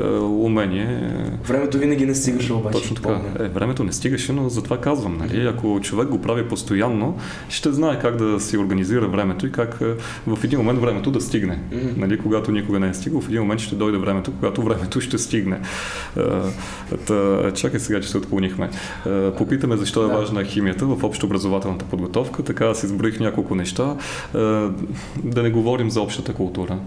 е 0.00 0.02
умение. 0.20 1.10
Времето 1.48 1.78
винаги 1.78 2.06
не 2.06 2.14
стигаше 2.14 2.52
обаче. 2.52 2.78
Точно 2.78 2.96
така. 2.96 3.20
Е, 3.38 3.48
времето 3.48 3.84
не 3.84 3.92
стигаше, 3.92 4.32
но 4.32 4.48
затова 4.48 4.80
казвам. 4.80 5.18
Нали, 5.18 5.46
ако 5.46 5.80
човек 5.82 6.08
го 6.08 6.22
прави 6.22 6.48
постоянно, 6.48 7.18
ще 7.48 7.72
знае 7.72 7.98
как 8.00 8.16
да 8.16 8.40
си 8.40 8.58
организира 8.58 9.08
времето 9.08 9.46
и 9.46 9.52
как 9.52 9.78
е, 9.80 9.94
в 10.26 10.44
един 10.44 10.58
момент 10.58 10.80
времето 10.80 11.10
да 11.10 11.20
стигне. 11.20 11.58
Mm-hmm. 11.72 11.96
Нали, 11.96 12.18
когато 12.18 12.52
никога 12.52 12.80
не 12.80 12.88
е 12.88 12.94
стигал, 12.94 13.20
в 13.20 13.28
един 13.28 13.40
момент 13.40 13.60
ще 13.60 13.74
дойде 13.74 13.98
времето, 13.98 14.32
когато 14.32 14.62
времето 14.62 15.00
ще 15.00 15.18
стигне. 15.18 15.60
Та, 17.06 17.50
чакай 17.54 17.80
сега, 17.80 18.00
че 18.00 18.08
се 18.08 18.18
отклонихме. 18.18 18.70
Попитаме 19.38 19.76
защо 19.76 20.04
е 20.04 20.08
важна 20.08 20.44
химията 20.44 20.86
в 20.86 21.04
общообразователната 21.04 21.84
подготовка. 21.84 22.42
Така 22.42 22.74
си 22.74 22.86
изброих 22.86 23.20
няколко 23.20 23.54
неща. 23.54 23.96
Да 25.24 25.42
не 25.42 25.50
говорим 25.50 25.90
за 25.90 26.00
общата 26.00 26.34
култура. 26.34 26.78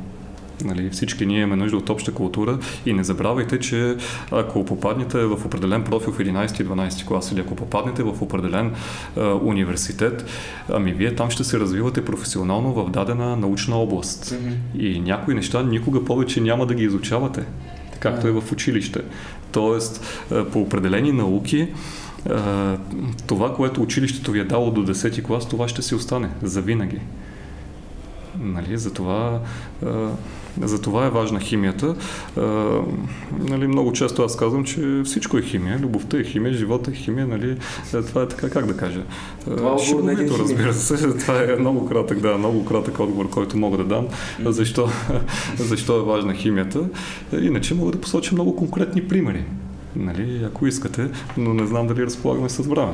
Нали, 0.63 0.89
всички 0.89 1.25
ние 1.25 1.41
имаме 1.41 1.55
нужда 1.55 1.77
от 1.77 1.89
обща 1.89 2.11
култура 2.11 2.59
и 2.85 2.93
не 2.93 3.03
забравяйте, 3.03 3.59
че 3.59 3.95
ако 4.31 4.65
попаднете 4.65 5.17
в 5.17 5.45
определен 5.45 5.83
профил 5.83 6.13
в 6.13 6.17
11-12 6.17 7.05
клас 7.05 7.31
или 7.31 7.39
ако 7.39 7.55
попаднете 7.55 8.03
в 8.03 8.21
определен 8.21 8.73
а, 9.17 9.33
университет, 9.33 10.25
ами 10.69 10.93
вие 10.93 11.15
там 11.15 11.29
ще 11.29 11.43
се 11.43 11.59
развивате 11.59 12.05
професионално 12.05 12.73
в 12.73 12.89
дадена 12.89 13.35
научна 13.37 13.75
област. 13.75 14.25
Mm-hmm. 14.25 14.79
И 14.79 14.99
някои 14.99 15.35
неща 15.35 15.63
никога 15.63 16.05
повече 16.05 16.41
няма 16.41 16.65
да 16.65 16.73
ги 16.73 16.83
изучавате, 16.83 17.43
както 17.99 18.27
е 18.27 18.31
в 18.31 18.51
училище. 18.51 19.01
Тоест, 19.51 20.05
по 20.51 20.61
определени 20.61 21.11
науки, 21.11 21.67
това, 23.27 23.55
което 23.55 23.81
училището 23.81 24.31
ви 24.31 24.39
е 24.39 24.43
дало 24.43 24.71
до 24.71 24.85
10 24.93 25.23
клас, 25.23 25.49
това 25.49 25.67
ще 25.67 25.81
си 25.81 25.95
остане 25.95 26.29
за 26.43 26.61
винаги. 26.61 26.99
Нали, 28.39 28.77
затова, 28.77 29.39
за 30.61 30.81
това 30.81 31.05
е 31.05 31.09
важна 31.09 31.39
химията. 31.39 31.95
Нали, 33.39 33.67
много 33.67 33.93
често 33.93 34.23
аз 34.23 34.37
казвам, 34.37 34.63
че 34.63 35.01
всичко 35.05 35.37
е 35.37 35.41
химия. 35.41 35.79
Любовта 35.79 36.17
е 36.17 36.23
химия, 36.23 36.53
живота 36.53 36.91
е 36.91 36.93
химия. 36.93 37.27
Нали, 37.27 37.57
това 38.07 38.21
е 38.21 38.27
така, 38.27 38.49
как 38.49 38.65
да 38.65 38.77
кажа. 38.77 39.01
Това 39.45 39.75
е 39.75 39.85
Шибовито, 39.85 40.39
разбира 40.39 40.73
се. 40.73 41.17
Това 41.19 41.43
е 41.43 41.55
много 41.59 41.85
кратък, 41.85 42.19
да, 42.19 42.37
много 42.37 42.65
кратък 42.65 42.99
отговор, 42.99 43.29
който 43.29 43.57
мога 43.57 43.77
да 43.77 43.83
дам. 43.83 44.07
Защо, 44.45 44.89
защо 45.57 45.97
е 45.97 46.03
важна 46.03 46.33
химията. 46.33 46.79
Иначе 47.41 47.75
мога 47.75 47.91
да 47.91 48.01
посоча 48.01 48.35
много 48.35 48.55
конкретни 48.55 49.07
примери. 49.07 49.43
Нали, 49.95 50.43
ако 50.45 50.67
искате, 50.67 51.07
но 51.37 51.53
не 51.53 51.67
знам 51.67 51.87
дали 51.87 52.05
разполагаме 52.05 52.49
с 52.49 52.67
време. 52.67 52.93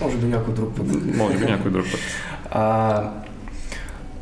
Може 0.00 0.16
би 0.16 0.26
някой 0.26 0.54
друг 0.54 0.76
път. 0.76 0.86
Може 1.16 1.38
би 1.38 1.44
някой 1.44 1.70
друг 1.70 1.84
път. 1.90 2.00
А, 2.56 3.10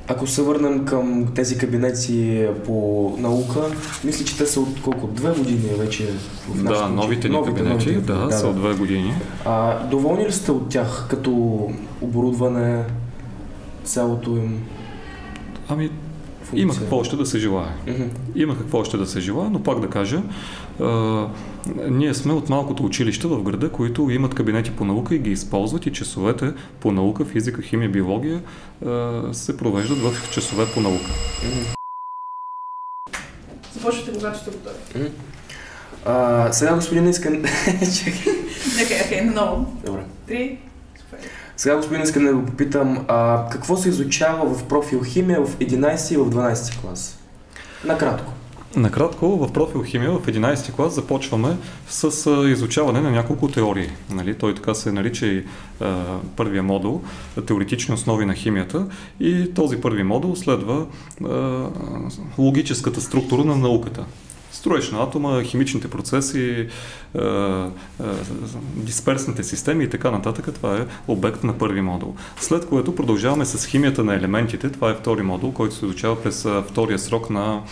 ако 0.09 0.27
се 0.27 0.43
върнем 0.43 0.85
към 0.85 1.27
тези 1.35 1.59
кабинети 1.59 2.47
по 2.67 3.15
наука, 3.19 3.61
мисля, 4.05 4.25
че 4.25 4.39
те 4.39 4.47
са 4.47 4.61
от 4.61 4.83
колко? 4.83 5.07
Две 5.07 5.31
години 5.31 5.69
вече 5.79 6.07
в 6.49 6.63
Да, 6.63 6.89
новите 6.89 7.29
ни 7.29 7.35
новите, 7.35 7.57
кабинети, 7.57 7.93
новите, 7.93 8.13
да, 8.13 8.27
да, 8.27 8.33
са 8.33 8.49
от 8.49 8.57
две 8.57 8.75
години. 8.75 9.15
А, 9.45 9.87
доволни 9.87 10.27
ли 10.27 10.33
сте 10.33 10.53
от 10.53 10.69
тях 10.69 11.07
като 11.11 11.31
оборудване, 12.01 12.85
цялото 13.85 14.31
им? 14.31 14.63
Ами, 15.69 15.91
функция. 16.43 16.63
Има 16.63 16.75
какво 16.75 16.97
още 16.97 17.17
да 17.17 17.27
се 17.27 17.39
желая. 17.39 17.75
Mm-hmm. 17.87 18.09
Има 18.35 18.59
какво 18.59 18.79
още 18.79 18.97
да 18.97 19.07
се 19.07 19.21
желая, 19.21 19.51
но 19.51 19.63
пак 19.63 19.81
да 19.81 19.89
кажа, 19.89 20.23
а, 20.81 21.27
ние 21.91 22.15
сме 22.15 22.33
от 22.33 22.49
малкото 22.49 22.85
училища 22.85 23.29
в 23.29 23.43
града, 23.43 23.73
които 23.73 24.11
имат 24.11 24.35
кабинети 24.35 24.71
по 24.71 24.85
наука 24.85 25.15
и 25.15 25.19
ги 25.19 25.31
използват 25.31 25.87
и 25.87 25.93
часовете 25.93 26.53
по 26.81 26.93
наука, 26.93 27.25
физика, 27.25 27.63
химия, 27.63 27.91
биология 27.91 28.43
се 29.33 29.57
провеждат 29.57 29.99
в 29.99 30.33
часове 30.33 30.67
по 30.75 30.81
наука. 30.81 31.11
Започвате 33.75 34.13
когато 34.13 34.39
сте 34.39 34.51
готови. 34.51 35.11
А, 36.05 36.53
сега 36.53 36.75
господин 36.75 37.09
искам... 37.09 37.43
Чакай. 37.99 38.33
Окей, 38.85 39.01
окей, 39.05 39.21
наново. 39.21 39.77
Добре. 39.87 40.05
Три, 40.27 40.59
сега, 41.57 41.77
господин, 41.77 42.03
искам 42.03 42.25
да 42.25 42.35
го 42.35 42.47
попитам, 42.47 43.05
а, 43.09 43.47
какво 43.51 43.77
се 43.77 43.89
изучава 43.89 44.55
в 44.55 44.65
профил 44.65 45.05
химия 45.05 45.45
в 45.45 45.57
11 45.57 46.15
и 46.15 46.17
в 46.17 46.31
12 46.31 46.81
клас? 46.81 47.19
Накратко. 47.85 48.33
Накратко, 48.77 49.37
в 49.37 49.53
профил 49.53 49.83
химия 49.85 50.11
в 50.11 50.27
11 50.27 50.73
клас 50.73 50.95
започваме 50.95 51.57
с 51.89 52.31
изучаване 52.51 53.01
на 53.01 53.11
няколко 53.11 53.49
теории. 53.49 53.89
Нали? 54.11 54.35
Той 54.35 54.55
така 54.55 54.75
се 54.75 54.93
нарича 54.93 55.27
и 55.27 55.45
а, 55.81 56.19
първия 56.37 56.63
модул 56.63 57.03
теоретични 57.47 57.95
основи 57.95 58.27
на 58.27 58.35
химията 58.35 58.87
и 59.21 59.55
този 59.55 59.81
първи 59.81 60.03
модул 60.03 60.37
следва 60.37 60.87
а, 61.25 61.67
логическата 62.39 63.01
структура 63.01 63.45
на 63.45 63.57
науката 63.57 64.05
строеж 64.53 64.91
на 64.91 65.03
атома, 65.03 65.43
химичните 65.43 65.91
процеси, 65.91 66.41
е, 66.41 67.21
е, 67.21 67.25
дисперсните 68.77 69.43
системи 69.43 69.85
и 69.85 69.91
така 69.91 70.11
нататък. 70.11 70.55
Това 70.55 70.77
е 70.77 70.87
обект 71.09 71.45
на 71.45 71.59
първи 71.59 71.81
модул. 71.81 72.15
След 72.37 72.69
което 72.69 72.95
продължаваме 72.95 73.45
с 73.45 73.67
химията 73.67 74.05
на 74.05 74.15
елементите. 74.15 74.73
Това 74.73 74.91
е 74.91 74.95
втори 74.95 75.23
модул, 75.23 75.53
който 75.53 75.75
се 75.75 75.87
изучава 75.87 76.23
през 76.23 76.45
е, 76.45 76.63
втория 76.69 76.99
срок 76.99 77.31
на 77.31 77.63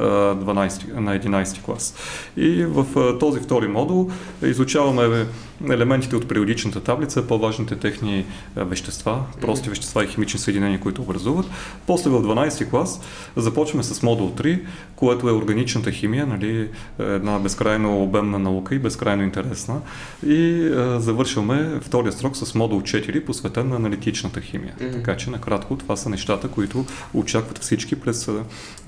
12, 0.00 0.94
на 0.94 1.18
11 1.18 1.62
клас. 1.62 1.94
И 2.36 2.64
в 2.64 2.86
този 3.18 3.40
втори 3.40 3.68
модул 3.68 4.10
изучаваме 4.42 5.26
елементите 5.70 6.16
от 6.16 6.28
периодичната 6.28 6.80
таблица, 6.80 7.26
по-важните 7.26 7.76
техни 7.76 8.24
вещества, 8.56 9.22
прости 9.40 9.68
вещества 9.68 10.04
и 10.04 10.06
химични 10.06 10.40
съединения, 10.40 10.80
които 10.80 11.02
образуват. 11.02 11.46
После 11.86 12.10
в 12.10 12.22
12 12.22 12.70
клас 12.70 13.00
започваме 13.36 13.82
с 13.82 14.02
модул 14.02 14.30
3, 14.30 14.60
което 14.96 15.28
е 15.28 15.32
органичната 15.32 15.90
химия, 15.90 16.26
нали, 16.26 16.68
една 16.98 17.38
безкрайно 17.38 18.02
обемна 18.02 18.38
наука 18.38 18.74
и 18.74 18.78
безкрайно 18.78 19.22
интересна. 19.22 19.80
И 20.26 20.66
а, 20.66 21.00
завършваме 21.00 21.80
втория 21.80 22.12
срок 22.12 22.36
с 22.36 22.54
модул 22.54 22.80
4, 22.80 23.24
посветен 23.24 23.68
на 23.68 23.76
аналитичната 23.76 24.40
химия. 24.40 24.74
Mm-hmm. 24.78 24.92
Така 24.92 25.16
че, 25.16 25.30
накратко, 25.30 25.76
това 25.76 25.96
са 25.96 26.08
нещата, 26.08 26.48
които 26.48 26.84
очакват 27.14 27.58
всички 27.58 28.00
през 28.00 28.26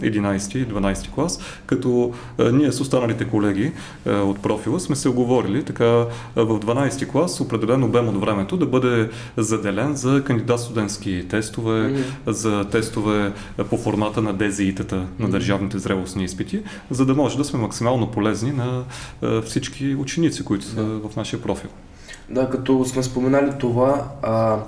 11 0.01 0.57
и 0.57 0.67
12 0.67 1.02
клас, 1.11 1.41
като 1.67 2.13
а, 2.39 2.53
ние 2.53 2.73
с 2.73 2.81
останалите 2.81 3.25
колеги 3.25 3.73
а, 4.07 4.11
от 4.11 4.43
профила 4.43 4.81
сме 4.81 4.97
се 4.97 5.09
оговорили 5.09 5.65
така 5.65 5.85
в 6.37 6.61
12 6.61 7.09
клас 7.09 7.41
определен 7.41 7.85
обем 7.85 8.09
от 8.09 8.21
времето 8.21 8.57
да 8.57 8.67
бъде 8.67 9.11
заделен 9.37 9.95
за 9.95 10.25
кандидат 10.25 10.61
студентски 10.61 11.27
тестове, 11.29 11.73
mm-hmm. 11.73 12.31
за 12.31 12.65
тестове 12.65 13.33
по 13.71 13.79
формата 13.79 14.23
на 14.23 14.35
ДЗИ-тата 14.35 14.93
на 14.93 15.07
mm-hmm. 15.27 15.31
държавните 15.31 15.79
зрелостни 15.79 16.25
изпити, 16.25 16.63
за 16.91 17.07
да 17.07 17.15
може 17.15 17.37
да 17.37 17.45
сме 17.45 17.59
максимално 17.59 18.11
полезни 18.11 18.53
на 18.53 18.85
всички 19.45 19.95
ученици, 19.95 20.45
които 20.45 20.65
са 20.65 20.85
да. 20.85 21.09
в 21.09 21.17
нашия 21.17 21.43
профил. 21.43 21.71
Да, 22.31 22.51
като 22.51 22.85
сме 22.85 23.03
споменали 23.03 23.53
това, 23.59 24.05
а, 24.23 24.59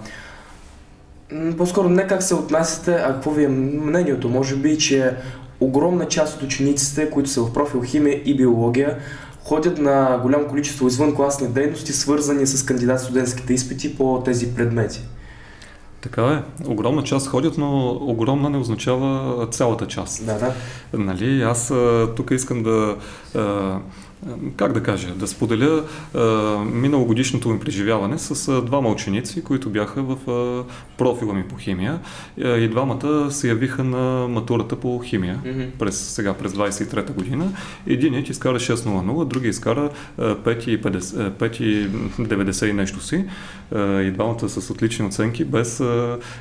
по-скоро 1.58 1.88
не 1.88 2.06
как 2.06 2.22
се 2.22 2.34
отнасяте, 2.34 2.92
а 2.92 3.12
какво 3.12 3.30
ви 3.30 3.44
е 3.44 3.48
мнението? 3.48 4.28
Може 4.28 4.56
би, 4.56 4.78
че 4.78 5.16
огромна 5.64 6.08
част 6.08 6.36
от 6.36 6.42
учениците, 6.42 7.10
които 7.10 7.30
са 7.30 7.42
в 7.42 7.52
профил 7.52 7.82
химия 7.82 8.22
и 8.24 8.36
биология, 8.36 8.98
ходят 9.44 9.78
на 9.78 10.18
голямо 10.22 10.48
количество 10.48 10.86
извънкласни 10.86 11.48
дейности, 11.48 11.92
свързани 11.92 12.46
с 12.46 12.66
кандидат 12.66 13.00
студентските 13.00 13.54
изпити 13.54 13.96
по 13.96 14.22
тези 14.24 14.54
предмети. 14.54 15.00
Така 16.00 16.22
е. 16.22 16.68
Огромна 16.68 17.04
част 17.04 17.28
ходят, 17.28 17.58
но 17.58 17.90
огромна 17.90 18.50
не 18.50 18.58
означава 18.58 19.46
цялата 19.46 19.86
част. 19.86 20.26
Да, 20.26 20.38
да. 20.38 20.52
Нали, 20.92 21.42
аз 21.42 21.72
тук 22.16 22.30
искам 22.30 22.62
да 22.62 22.96
как 24.56 24.72
да 24.72 24.82
кажа, 24.82 25.14
да 25.14 25.26
споделя 25.26 25.84
а, 26.14 26.20
миналогодишното 26.72 27.48
ми 27.48 27.60
преживяване 27.60 28.18
с 28.18 28.48
а, 28.48 28.62
двама 28.62 28.88
ученици, 28.88 29.44
които 29.44 29.70
бяха 29.70 30.02
в 30.02 30.30
а, 30.30 30.64
профила 30.98 31.34
ми 31.34 31.48
по 31.48 31.56
химия. 31.56 32.00
И 32.38 32.68
двамата 32.68 33.30
се 33.30 33.48
явиха 33.48 33.84
на 33.84 34.28
матурата 34.28 34.76
по 34.76 34.98
химия 34.98 35.40
mm-hmm. 35.44 35.70
през, 35.78 35.96
сега 35.96 36.34
през 36.34 36.52
23-та 36.52 37.12
година. 37.12 37.52
Единият 37.86 38.28
изкара 38.28 38.60
6.00, 38.60 39.24
другия 39.24 39.50
изкара 39.50 39.90
5.90 40.18 42.70
и 42.70 42.72
нещо 42.72 43.00
си. 43.00 43.24
И 43.76 44.10
двамата 44.14 44.48
с 44.48 44.70
отлични 44.70 45.06
оценки, 45.06 45.44
без 45.44 45.82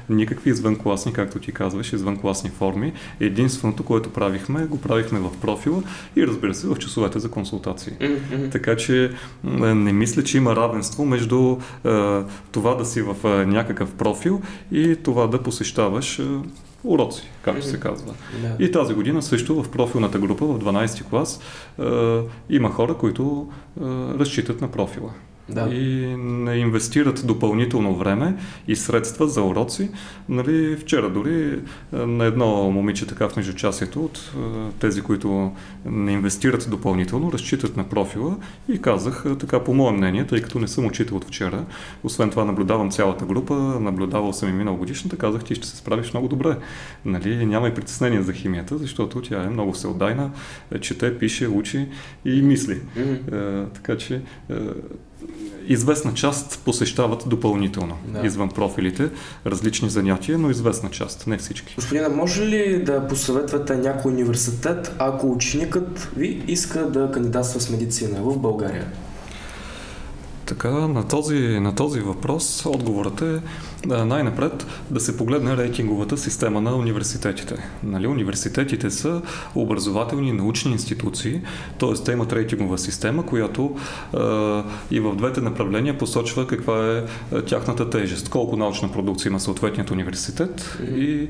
никакви 0.10 0.50
извънкласни, 0.50 1.13
както 1.13 1.40
ти 1.40 1.52
казваш, 1.52 1.94
извънкласни 1.94 2.50
форми. 2.50 2.94
Единственото, 3.20 3.84
което 3.84 4.10
правихме, 4.10 4.66
го 4.66 4.82
правихме 4.82 5.20
в 5.20 5.30
профила 5.42 5.84
и 6.16 6.28
разбира 6.28 6.54
се 6.54 6.68
в 6.68 6.75
часовете 6.75 7.20
за 7.20 7.32
консултация 7.32 7.73
ситуации. 7.80 7.94
Mm-hmm. 8.10 8.51
Така 8.51 8.75
че 8.75 9.12
не 9.44 9.94
мисля, 9.94 10.24
че 10.24 10.38
има 10.38 10.56
равенство 10.56 11.06
между 11.06 11.58
а, 11.84 12.24
това 12.51 12.75
да 12.75 12.86
си 12.86 13.01
в 13.01 13.15
а, 13.24 13.27
някакъв 13.27 13.94
профил 13.94 14.42
и 14.72 14.96
това 15.03 15.27
да 15.27 15.44
посещаваш 15.44 16.20
а, 16.20 16.42
уроци, 16.84 17.30
както 17.42 17.65
се 17.65 17.80
казва. 17.80 18.13
Yeah. 18.13 18.60
И 18.60 18.72
тази 18.72 18.94
година 18.94 19.22
също 19.22 19.63
в 19.63 19.72
профилната 19.72 20.20
група 20.20 20.46
в 20.46 20.60
12 20.60 21.03
клас 21.03 21.39
а, 21.80 22.22
има 22.50 22.70
хора, 22.70 22.94
които 22.94 23.51
а, 23.82 23.86
разчитат 24.20 24.62
на 24.62 24.68
профила 24.68 25.10
да. 25.50 25.70
и 25.74 26.16
не 26.18 26.56
инвестират 26.56 27.28
допълнително 27.28 27.96
време 27.96 28.36
и 28.68 28.76
средства 28.76 29.28
за 29.28 29.42
уроци. 29.42 29.90
Нали, 30.30 30.76
вчера 30.76 31.10
дори 31.10 31.60
е, 31.94 31.98
на 31.98 32.26
едно 32.26 32.72
момиче 32.72 33.08
така 33.08 33.30
в 33.30 33.36
междучасието 33.36 34.06
от 34.06 34.18
е, 34.18 34.40
тези, 34.80 35.02
които 35.02 35.52
не 35.86 36.12
инвестират 36.12 36.68
допълнително, 36.70 37.32
разчитат 37.32 37.78
на 37.78 37.90
профила 37.90 38.38
и 38.70 38.82
казах 38.82 39.24
е, 39.28 39.38
така 39.38 39.64
по 39.64 39.74
мое 39.74 39.92
мнение, 39.92 40.28
тъй 40.28 40.42
като 40.42 40.60
не 40.60 40.68
съм 40.68 40.86
учител 40.86 41.18
от 41.18 41.26
вчера, 41.26 41.66
освен 42.04 42.30
това 42.30 42.46
наблюдавам 42.46 42.92
цялата 42.92 43.26
група, 43.26 43.54
наблюдавал 43.56 44.34
съм 44.34 44.50
и 44.50 44.54
минал 44.54 44.76
годишната, 44.76 45.18
казах 45.18 45.44
ти 45.44 45.56
ще 45.56 45.68
се 45.68 45.78
справиш 45.78 46.14
много 46.14 46.28
добре. 46.28 46.58
Нали, 47.06 47.46
няма 47.46 47.68
и 47.68 47.74
притеснение 47.74 48.22
за 48.22 48.34
химията, 48.34 48.78
защото 48.78 49.22
тя 49.22 49.44
е 49.44 49.50
много 49.50 49.74
всеотдайна, 49.74 50.32
чете, 50.82 51.18
пише, 51.18 51.48
учи 51.48 51.88
и 52.26 52.42
мисли. 52.42 52.82
Mm-hmm. 52.98 53.64
Е, 53.64 53.74
така 53.74 53.98
че 53.98 54.22
е, 54.50 54.56
известна 55.67 56.13
част 56.13 56.62
посещават 56.65 57.24
допълнително, 57.27 57.98
да. 58.08 58.27
извън 58.27 58.50
профилите, 58.50 59.10
различни 59.46 59.89
занятия, 59.89 60.38
но 60.38 60.50
известна 60.50 60.89
част, 60.89 61.27
не 61.27 61.38
всички. 61.38 61.75
Господина, 61.75 62.10
може 62.10 62.46
ли 62.46 62.84
да 62.84 63.08
посъветвате 63.08 63.75
някой 63.75 64.12
университет, 64.12 64.96
ако 65.00 65.32
ученикът 65.32 66.12
ви 66.15 66.43
иска 66.48 66.79
да 66.89 67.12
кандидатства 67.12 67.60
с 67.60 67.70
медицина 67.70 68.22
в 68.22 68.38
България? 68.38 68.88
Така, 70.46 70.70
на 70.70 71.08
този, 71.08 71.38
на 71.38 71.75
този 71.75 72.00
въпрос 72.00 72.65
отговорът 72.65 73.22
е 73.22 73.41
най-напред 73.86 74.66
да 74.92 75.00
се 75.00 75.18
погледне 75.18 75.58
рейтинговата 75.58 76.18
система 76.18 76.62
на 76.62 76.75
университетите. 76.75 77.56
Нали, 77.84 78.08
университетите 78.08 78.92
са 78.92 79.22
образователни 79.56 80.30
и 80.30 80.32
научни 80.32 80.72
институции, 80.72 81.42
т.е. 81.80 82.04
те 82.06 82.12
имат 82.12 82.34
рейтингова 82.34 82.78
система, 82.78 83.25
която 83.25 83.75
е, 84.13 84.18
и 84.92 85.00
в 85.00 85.16
двете 85.16 85.42
направления 85.42 85.98
посочва 85.98 86.48
каква 86.48 87.04
е 87.32 87.42
тяхната 87.42 87.90
тежест, 87.90 88.30
колко 88.30 88.58
научна 88.58 88.92
продукция 88.92 89.30
има 89.30 89.40
съответният 89.40 89.92
университет 89.92 90.78
и 90.96 91.13
е, 91.13 91.28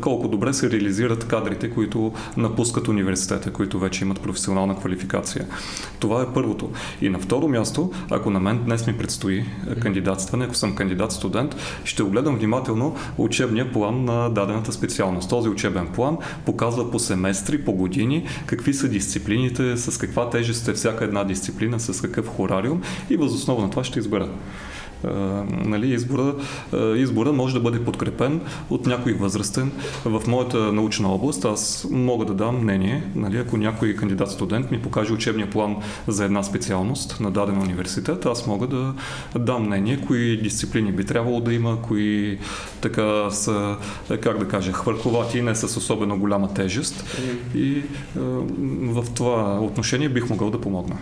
колко 0.00 0.28
добре 0.28 0.52
се 0.52 0.70
реализират 0.70 1.28
кадрите, 1.28 1.70
които 1.70 2.12
напускат 2.36 2.88
университета, 2.88 3.52
които 3.52 3.78
вече 3.78 4.04
имат 4.04 4.20
професионална 4.20 4.76
квалификация. 4.78 5.46
Това 5.98 6.22
е 6.22 6.34
първото. 6.34 6.70
И 7.00 7.08
на 7.08 7.18
второ 7.18 7.48
място, 7.48 7.92
ако 8.10 8.30
на 8.30 8.40
мен 8.40 8.64
днес 8.64 8.86
ми 8.86 8.98
предстои 8.98 9.44
кандидатстване, 9.82 10.44
ако 10.44 10.54
съм 10.54 10.74
кандидат 10.74 11.12
студент, 11.12 11.56
ще 11.84 12.02
огледам 12.02 12.36
внимателно 12.36 12.96
учебния 13.18 13.72
план 13.72 14.04
на 14.04 14.28
дадената 14.28 14.72
специалност. 14.72 15.30
Този 15.30 15.48
учебен 15.48 15.86
план 15.86 16.18
показва 16.46 16.90
по 16.90 16.98
семестри, 16.98 17.64
по 17.64 17.72
години, 17.72 18.26
какви 18.46 18.74
са 18.74 18.88
дисциплините, 18.88 19.76
с 19.76 19.98
каква 19.98 20.30
тежест 20.30 20.68
е 20.68 20.72
всяка 20.72 21.04
една 21.04 21.24
дисциплина, 21.24 21.80
с 21.80 22.02
какъв 22.02 22.28
хорариум 22.28 22.82
и 23.10 23.16
възоснова 23.16 23.62
на 23.62 23.70
това 23.70 23.84
ще 23.84 23.98
избера 23.98 24.28
нали, 25.64 25.94
избора, 25.94 26.34
избора 26.96 27.32
може 27.32 27.54
да 27.54 27.60
бъде 27.60 27.84
подкрепен 27.84 28.40
от 28.70 28.86
някой 28.86 29.12
възрастен. 29.12 29.72
В 30.04 30.22
моята 30.26 30.72
научна 30.72 31.08
област 31.08 31.44
аз 31.44 31.86
мога 31.90 32.24
да 32.24 32.34
дам 32.34 32.62
мнение, 32.62 33.04
нали, 33.14 33.36
ако 33.36 33.56
някой 33.56 33.96
кандидат-студент 33.96 34.70
ми 34.70 34.82
покаже 34.82 35.12
учебния 35.12 35.50
план 35.50 35.76
за 36.08 36.24
една 36.24 36.42
специалност 36.42 37.20
на 37.20 37.30
даден 37.30 37.58
университет, 37.58 38.26
аз 38.26 38.46
мога 38.46 38.66
да 38.66 38.94
дам 39.38 39.66
мнение, 39.66 40.00
кои 40.06 40.36
дисциплини 40.36 40.92
би 40.92 41.04
трябвало 41.04 41.40
да 41.40 41.54
има, 41.54 41.82
кои 41.82 42.38
така 42.80 43.30
са, 43.30 43.76
как 44.20 44.38
да 44.38 44.48
кажа, 44.48 44.72
хвърковати, 44.72 45.42
не 45.42 45.54
с 45.54 45.76
особено 45.76 46.18
голяма 46.18 46.54
тежест. 46.54 47.04
И 47.54 47.82
в 48.82 49.04
това 49.14 49.60
отношение 49.60 50.08
бих 50.08 50.30
могъл 50.30 50.50
да 50.50 50.60
помогна. 50.60 50.96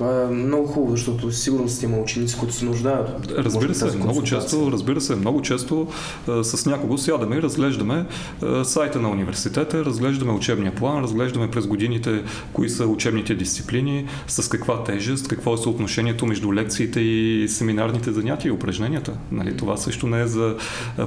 Това 0.00 0.22
е 0.22 0.26
много 0.26 0.66
хубаво, 0.66 0.90
защото 0.90 1.32
сигурно 1.32 1.68
сте 1.68 1.86
има 1.86 1.98
ученици, 1.98 2.36
които 2.38 2.54
се 2.54 2.64
нуждаят. 2.64 3.32
Разбира 3.38 3.74
се, 3.74 3.96
много 3.96 4.22
често, 4.22 4.72
разбира 4.72 5.00
се, 5.00 5.16
много 5.16 5.42
често 5.42 5.86
а, 6.28 6.44
с 6.44 6.66
някого 6.66 6.98
сядаме 6.98 7.36
и 7.36 7.42
разглеждаме 7.42 8.06
а, 8.42 8.64
сайта 8.64 9.00
на 9.00 9.10
университета, 9.10 9.84
разглеждаме 9.84 10.32
учебния 10.32 10.74
план, 10.74 11.02
разглеждаме 11.02 11.50
през 11.50 11.66
годините 11.66 12.22
кои 12.52 12.68
са 12.68 12.86
учебните 12.86 13.34
дисциплини, 13.34 14.06
с 14.26 14.48
каква 14.48 14.84
тежест, 14.84 15.28
какво 15.28 15.54
е 15.54 15.58
съотношението 15.58 16.26
между 16.26 16.54
лекциите 16.54 17.00
и 17.00 17.48
семинарните 17.48 18.12
занятия 18.12 18.50
и 18.50 18.52
упражненията. 18.52 19.12
Нали, 19.32 19.56
това 19.56 19.76
също 19.76 20.06
не 20.06 20.20
е 20.20 20.26
за 20.26 20.56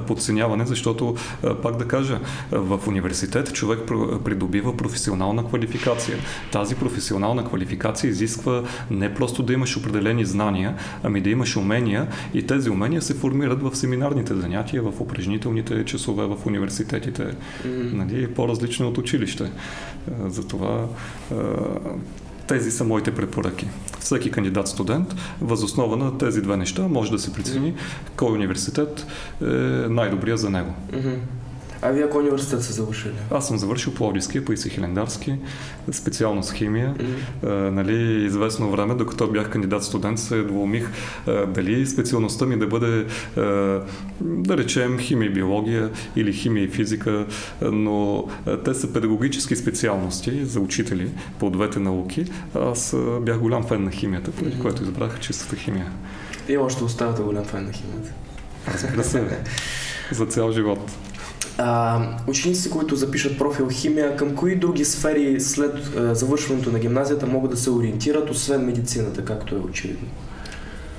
подценяване, 0.06 0.66
защото, 0.66 1.14
а, 1.44 1.54
пак 1.54 1.76
да 1.76 1.88
кажа, 1.88 2.20
в 2.52 2.80
университет 2.88 3.52
човек 3.52 3.80
придобива 4.24 4.76
професионална 4.76 5.44
квалификация. 5.44 6.18
Тази 6.52 6.74
професионална 6.74 7.44
квалификация 7.44 8.10
изисква 8.10 8.62
не 8.90 9.14
просто 9.14 9.42
да 9.42 9.52
имаш 9.52 9.76
определени 9.76 10.24
знания, 10.24 10.74
ами 11.02 11.20
да 11.20 11.30
имаш 11.30 11.56
умения 11.56 12.06
и 12.34 12.46
тези 12.46 12.70
умения 12.70 13.02
се 13.02 13.14
формират 13.14 13.62
в 13.62 13.76
семинарните 13.76 14.34
занятия, 14.34 14.82
в 14.82 15.00
упражнителните 15.00 15.84
часове 15.84 16.26
в 16.26 16.46
университетите. 16.46 17.22
Mm-hmm. 17.22 17.92
Нали, 17.92 18.26
по-различно 18.26 18.88
от 18.88 18.98
училище. 18.98 19.50
Затова 20.26 20.86
тези 22.46 22.70
са 22.70 22.84
моите 22.84 23.14
препоръки. 23.14 23.66
Всеки 24.00 24.30
кандидат 24.30 24.68
студент, 24.68 25.14
възоснова 25.40 25.96
на 25.96 26.18
тези 26.18 26.42
две 26.42 26.56
неща, 26.56 26.88
може 26.88 27.10
да 27.10 27.18
се 27.18 27.32
прецени 27.32 27.74
кой 28.16 28.32
университет 28.32 29.06
е 29.42 29.44
най-добрия 29.88 30.36
за 30.36 30.50
него. 30.50 30.74
Mm-hmm. 30.92 31.16
А 31.86 31.90
вие 31.90 32.08
кой 32.10 32.22
университет 32.22 32.62
са 32.62 32.72
завършили? 32.72 33.14
Аз 33.30 33.48
съм 33.48 33.58
завършил 33.58 33.94
Пловдивския, 33.94 34.44
Паиси 34.44 34.70
Хилендарски, 34.70 35.36
специално 35.92 36.42
с 36.42 36.52
химия. 36.52 36.94
Mm-hmm. 36.94 37.46
А, 37.46 37.70
нали, 37.70 38.24
известно 38.24 38.70
време, 38.70 38.94
докато 38.94 39.30
бях 39.30 39.50
кандидат 39.50 39.84
студент, 39.84 40.18
се 40.18 40.42
двумих 40.42 40.90
а, 41.26 41.46
дали 41.46 41.86
специалността 41.86 42.46
ми 42.46 42.58
да 42.58 42.66
бъде, 42.66 43.06
а, 43.36 43.40
да 44.20 44.56
речем, 44.56 44.98
химия 44.98 45.26
и 45.26 45.32
биология 45.32 45.90
или 46.16 46.32
химия 46.32 46.64
и 46.64 46.68
физика, 46.68 47.26
но 47.62 48.28
те 48.64 48.74
са 48.74 48.92
педагогически 48.92 49.56
специалности 49.56 50.44
за 50.44 50.60
учители 50.60 51.10
по 51.38 51.50
двете 51.50 51.78
науки. 51.78 52.24
Аз 52.54 52.96
бях 53.20 53.38
голям 53.38 53.66
фен 53.66 53.84
на 53.84 53.90
химията, 53.90 54.30
преди 54.30 54.56
mm-hmm. 54.56 54.62
което 54.62 54.82
избрах 54.82 55.20
чистата 55.20 55.56
химия. 55.56 55.92
И 56.48 56.56
още 56.56 56.84
оставате 56.84 57.22
голям 57.22 57.44
фен 57.44 57.64
на 57.64 57.72
химията. 57.72 58.12
Разбира 58.68 59.04
се. 59.04 59.38
за 60.12 60.26
цял 60.26 60.52
живот. 60.52 60.90
А, 61.58 62.00
ученици, 62.26 62.70
които 62.70 62.96
запишат 62.96 63.38
профил 63.38 63.68
химия, 63.70 64.16
към 64.16 64.36
кои 64.36 64.56
други 64.56 64.84
сфери 64.84 65.40
след 65.40 65.96
а, 65.96 66.14
завършването 66.14 66.72
на 66.72 66.78
гимназията 66.78 67.26
могат 67.26 67.50
да 67.50 67.56
се 67.56 67.70
ориентират, 67.70 68.30
освен 68.30 68.64
медицината, 68.64 69.24
както 69.24 69.54
е 69.54 69.58
очевидно? 69.58 70.08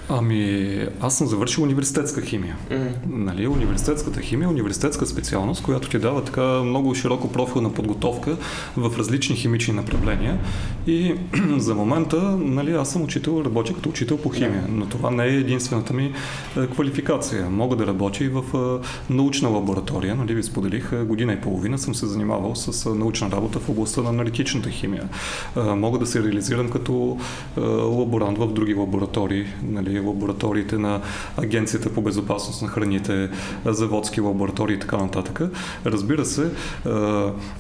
Ами, 0.09 0.87
аз 1.01 1.17
съм 1.17 1.27
завършил 1.27 1.63
университетска 1.63 2.21
химия. 2.21 2.57
Mm-hmm. 2.71 2.91
Нали, 3.09 3.47
университетската 3.47 4.21
химия 4.21 4.45
е 4.45 4.49
университетска 4.49 5.05
специалност, 5.05 5.63
която 5.63 5.89
ти 5.89 5.99
дава 5.99 6.23
така 6.23 6.41
много 6.41 6.95
широко 6.95 7.31
профилна 7.31 7.73
подготовка 7.73 8.37
в 8.77 8.97
различни 8.97 9.35
химични 9.35 9.73
направления. 9.73 10.39
И 10.87 11.15
за 11.57 11.75
момента, 11.75 12.21
нали, 12.37 12.71
аз 12.71 12.91
съм 12.91 13.01
учител, 13.01 13.41
работя 13.45 13.73
като 13.73 13.89
учител 13.89 14.17
по 14.17 14.29
химия, 14.29 14.63
yeah. 14.63 14.71
но 14.71 14.85
това 14.85 15.11
не 15.11 15.23
е 15.25 15.35
единствената 15.35 15.93
ми 15.93 16.13
е, 16.57 16.67
квалификация. 16.67 17.49
Мога 17.49 17.75
да 17.75 17.87
работя 17.87 18.23
и 18.23 18.29
в 18.29 18.43
е, 18.53 19.13
научна 19.13 19.49
лаборатория. 19.49 20.15
Нали, 20.15 20.33
ви 20.33 20.43
споделих, 20.43 20.89
е, 20.93 21.03
година 21.03 21.33
и 21.33 21.41
половина 21.41 21.77
съм 21.77 21.95
се 21.95 22.05
занимавал 22.05 22.55
с 22.55 22.89
научна 22.89 23.31
работа 23.31 23.59
в 23.59 23.69
областта 23.69 24.01
на 24.01 24.09
аналитичната 24.09 24.69
химия. 24.69 25.09
Мога 25.55 25.99
да 25.99 26.05
се 26.05 26.23
реализирам 26.23 26.69
като 26.69 27.17
лаборант 27.57 28.37
в 28.37 28.47
други 28.47 28.73
лаборатории, 28.73 29.45
нали, 29.63 29.94
лабораториите 29.99 30.77
на 30.77 31.01
Агенцията 31.37 31.93
по 31.93 32.01
безопасност 32.01 32.61
на 32.61 32.67
храните, 32.67 33.29
заводски 33.65 34.21
лаборатории 34.21 34.75
и 34.75 34.79
така 34.79 34.97
нататък. 34.97 35.41
Разбира 35.85 36.25
се, 36.25 36.51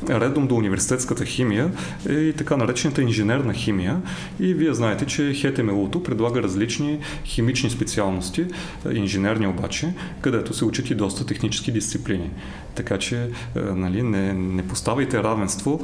редом 0.09 0.47
до 0.47 0.55
университетската 0.55 1.25
химия 1.25 1.71
е 2.09 2.13
и 2.13 2.33
така 2.33 2.57
наречената 2.57 3.01
инженерна 3.01 3.53
химия 3.53 4.01
и 4.39 4.53
вие 4.53 4.73
знаете, 4.73 5.05
че 5.05 5.33
ХТМЛ-то 5.33 6.03
предлага 6.03 6.43
различни 6.43 6.99
химични 7.25 7.69
специалности, 7.69 8.45
инженерни 8.93 9.47
обаче, 9.47 9.93
където 10.21 10.53
се 10.53 10.65
учат 10.65 10.89
и 10.89 10.95
доста 10.95 11.25
технически 11.25 11.71
дисциплини. 11.71 12.29
Така 12.75 12.97
че 12.97 13.29
нали, 13.55 14.03
не, 14.03 14.33
не 14.33 14.67
поставайте 14.67 15.23
равенство 15.23 15.81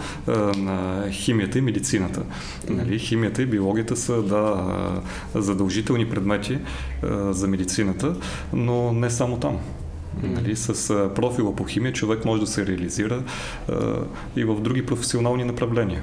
на 0.58 1.06
химията 1.12 1.58
и 1.58 1.62
медицината. 1.62 2.24
Нали, 2.70 3.00
химията 3.00 3.42
и 3.42 3.46
биологията 3.46 3.96
са 3.96 4.22
да, 4.22 5.02
задължителни 5.36 6.10
предмети 6.10 6.60
за 7.30 7.48
медицината, 7.48 8.16
но 8.54 8.94
не 8.94 9.10
само 9.10 9.40
там. 9.40 9.60
Нали, 10.24 10.56
с 10.56 10.74
профила 11.16 11.56
по 11.56 11.64
химия 11.64 11.94
човек 11.94 12.26
може 12.26 12.42
да 12.42 12.48
се 12.48 12.66
реализира 12.66 13.24
а, 13.70 13.74
и 14.36 14.44
в 14.44 14.62
други 14.62 14.86
професионални 14.86 15.44
направления. 15.44 16.02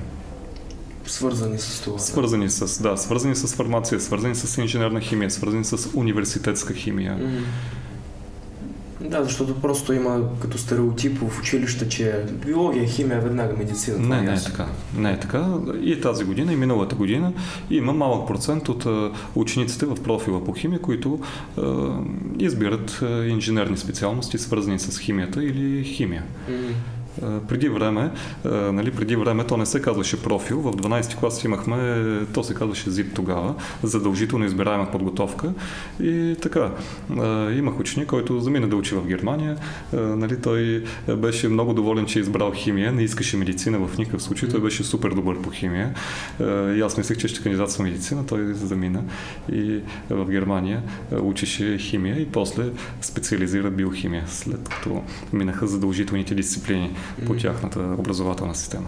Свързани 1.06 1.58
с 1.58 1.80
това. 1.80 1.98
Свързани 1.98 2.50
с, 2.50 2.82
да, 2.82 2.96
свързани 2.96 3.34
с 3.34 3.54
фармация, 3.54 4.00
свързани 4.00 4.34
с 4.34 4.58
инженерна 4.58 5.00
химия, 5.00 5.30
свързани 5.30 5.64
с 5.64 5.90
университетска 5.94 6.74
химия. 6.74 7.18
Mm-hmm. 7.18 7.42
Да, 9.08 9.24
защото 9.24 9.60
просто 9.60 9.92
има 9.92 10.20
като 10.40 10.58
стереотип 10.58 11.18
в 11.18 11.40
училище, 11.40 11.88
че 11.88 12.24
биология, 12.46 12.86
химия, 12.86 13.20
веднага 13.20 13.56
медицина. 13.56 13.98
Не, 13.98 14.18
е 14.18 14.22
не 14.22 14.34
е 14.34 14.42
така. 14.44 14.66
Не 14.96 15.12
е 15.12 15.20
така. 15.20 15.46
И 15.82 16.00
тази 16.00 16.24
година, 16.24 16.52
и 16.52 16.56
миналата 16.56 16.94
година 16.94 17.32
има 17.70 17.92
малък 17.92 18.28
процент 18.28 18.68
от 18.68 18.86
учениците 19.34 19.86
в 19.86 20.02
профила 20.02 20.44
по 20.44 20.52
химия, 20.52 20.80
които 20.80 21.18
е, 21.58 21.62
избират 22.38 23.04
инженерни 23.28 23.76
специалности, 23.76 24.38
свързани 24.38 24.78
с 24.78 24.98
химията 24.98 25.44
или 25.44 25.84
химия. 25.84 26.22
Mm-hmm 26.50 26.97
преди 27.48 27.68
време, 27.68 28.10
нали, 28.44 28.90
преди 28.90 29.16
време 29.16 29.44
то 29.44 29.56
не 29.56 29.66
се 29.66 29.82
казваше 29.82 30.22
профил. 30.22 30.60
В 30.60 30.72
12 30.72 31.16
клас 31.16 31.44
имахме, 31.44 32.04
то 32.34 32.42
се 32.42 32.54
казваше 32.54 32.90
ЗИП 32.90 33.14
тогава, 33.14 33.54
задължително 33.82 34.44
избираема 34.44 34.90
подготовка. 34.90 35.52
И 36.00 36.36
така, 36.42 36.70
имах 37.52 37.80
ученик, 37.80 38.08
който 38.08 38.40
замина 38.40 38.68
да 38.68 38.76
учи 38.76 38.94
в 38.94 39.06
Германия. 39.06 39.56
Нали, 39.92 40.40
той 40.40 40.84
беше 41.16 41.48
много 41.48 41.74
доволен, 41.74 42.06
че 42.06 42.18
е 42.18 42.22
избрал 42.22 42.52
химия, 42.52 42.92
не 42.92 43.02
искаше 43.02 43.36
медицина 43.36 43.86
в 43.86 43.98
никакъв 43.98 44.22
случай. 44.22 44.48
Той 44.48 44.60
беше 44.60 44.84
супер 44.84 45.10
добър 45.10 45.40
по 45.40 45.50
химия. 45.50 45.94
И 46.76 46.80
аз 46.84 46.98
мислех, 46.98 47.18
че 47.18 47.28
ще 47.28 47.42
кандидатства 47.42 47.84
медицина. 47.84 48.26
Той 48.26 48.54
замина 48.54 49.02
и 49.52 49.80
в 50.10 50.26
Германия 50.30 50.82
учеше 51.22 51.78
химия 51.78 52.20
и 52.20 52.26
после 52.26 52.64
специализира 53.00 53.70
биохимия, 53.70 54.24
след 54.26 54.68
като 54.68 55.02
минаха 55.32 55.66
задължителните 55.66 56.34
дисциплини 56.34 56.96
по 57.26 57.34
тяхната 57.36 57.80
образователна 57.98 58.54
система. 58.54 58.86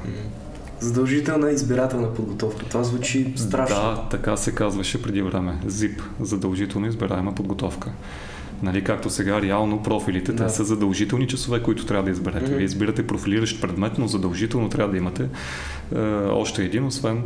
Задължителна 0.81 1.51
избирателна 1.51 2.15
подготовка. 2.15 2.65
Това 2.69 2.85
звучи 2.85 3.33
страшно. 3.37 3.77
Да, 3.77 4.07
така 4.11 4.37
се 4.37 4.55
казваше 4.55 5.03
преди 5.03 5.23
време. 5.23 5.59
ЗИП. 5.67 6.03
Задължително 6.21 6.87
избираема 6.87 7.35
подготовка. 7.35 7.91
Нали, 8.63 8.85
както 8.85 9.11
сега 9.11 9.43
реално 9.43 9.83
профилите, 9.83 10.33
Да. 10.33 10.47
те 10.47 10.53
са 10.53 10.65
задължителни 10.65 11.29
часове, 11.29 11.63
които 11.63 11.87
трябва 11.87 12.05
да 12.05 12.11
изберете. 12.11 12.47
Мгм. 12.47 12.55
Вие 12.55 12.65
избирате 12.65 13.07
профилиращ 13.07 13.61
предмет, 13.61 13.93
но 13.99 14.09
задължително 14.09 14.69
трябва 14.69 14.91
да 14.91 14.97
имате 14.97 15.29
е, 15.97 16.01
още 16.27 16.65
един, 16.65 16.87
освен 16.87 17.23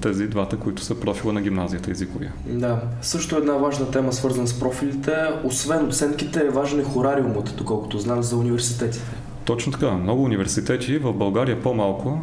тези 0.00 0.26
двата, 0.26 0.56
които 0.56 0.82
са 0.82 1.00
профила 1.00 1.32
на 1.32 1.40
гимназията 1.40 1.90
езиковия. 1.90 2.32
Да, 2.46 2.80
също 3.02 3.36
една 3.36 3.52
важна 3.52 3.90
тема, 3.90 4.12
свързана 4.12 4.48
с 4.48 4.60
профилите. 4.60 5.12
Освен 5.44 5.86
оценките, 5.86 6.40
е 6.40 6.50
важен 6.50 6.80
и 6.80 6.84
хорариумът, 6.84 7.54
доколкото 7.58 7.98
знам, 7.98 8.22
за 8.22 8.36
университетите. 8.36 9.04
Точно 9.48 9.72
така. 9.72 9.90
Много 9.90 10.22
университети, 10.22 10.98
в 10.98 11.12
България 11.12 11.62
по-малко, 11.62 12.18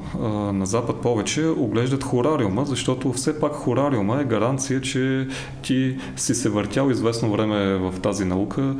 на 0.53 0.65
Запад 0.65 1.01
повече, 1.01 1.47
оглеждат 1.47 2.03
хорариума, 2.03 2.65
защото 2.65 3.13
все 3.13 3.39
пак 3.39 3.53
хорариума 3.53 4.21
е 4.21 4.25
гаранция, 4.25 4.81
че 4.81 5.27
ти 5.61 5.97
си 6.15 6.35
се 6.35 6.49
въртял 6.49 6.89
известно 6.89 7.31
време 7.31 7.75
в 7.75 7.93
тази 8.01 8.25
наука, 8.25 8.75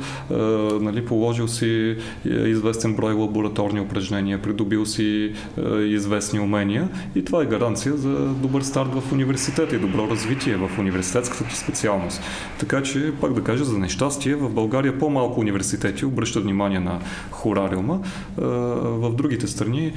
нали, 0.80 1.04
положил 1.06 1.48
си 1.48 1.96
е, 2.26 2.28
известен 2.30 2.94
брой 2.94 3.12
лабораторни 3.12 3.80
упражнения, 3.80 4.42
придобил 4.42 4.86
си 4.86 5.32
а, 5.58 5.78
известни 5.78 6.40
умения 6.40 6.88
и 7.14 7.24
това 7.24 7.42
е 7.42 7.46
гаранция 7.46 7.96
за 7.96 8.14
добър 8.18 8.62
старт 8.62 8.88
в 8.94 9.12
университета 9.12 9.76
и 9.76 9.78
добро 9.78 10.08
развитие 10.10 10.56
в 10.56 10.70
университетската 10.78 11.44
ти 11.44 11.56
специалност. 11.56 12.22
Така 12.58 12.82
че, 12.82 13.12
пак 13.20 13.32
да 13.32 13.42
кажа, 13.42 13.64
за 13.64 13.78
нещастие, 13.78 14.34
в 14.34 14.50
България 14.50 14.98
по-малко 14.98 15.40
университети 15.40 16.04
обръщат 16.04 16.42
внимание 16.42 16.80
на 16.80 16.98
хорариума. 17.30 18.00
В 18.38 19.12
другите 19.14 19.46
страни 19.46 19.92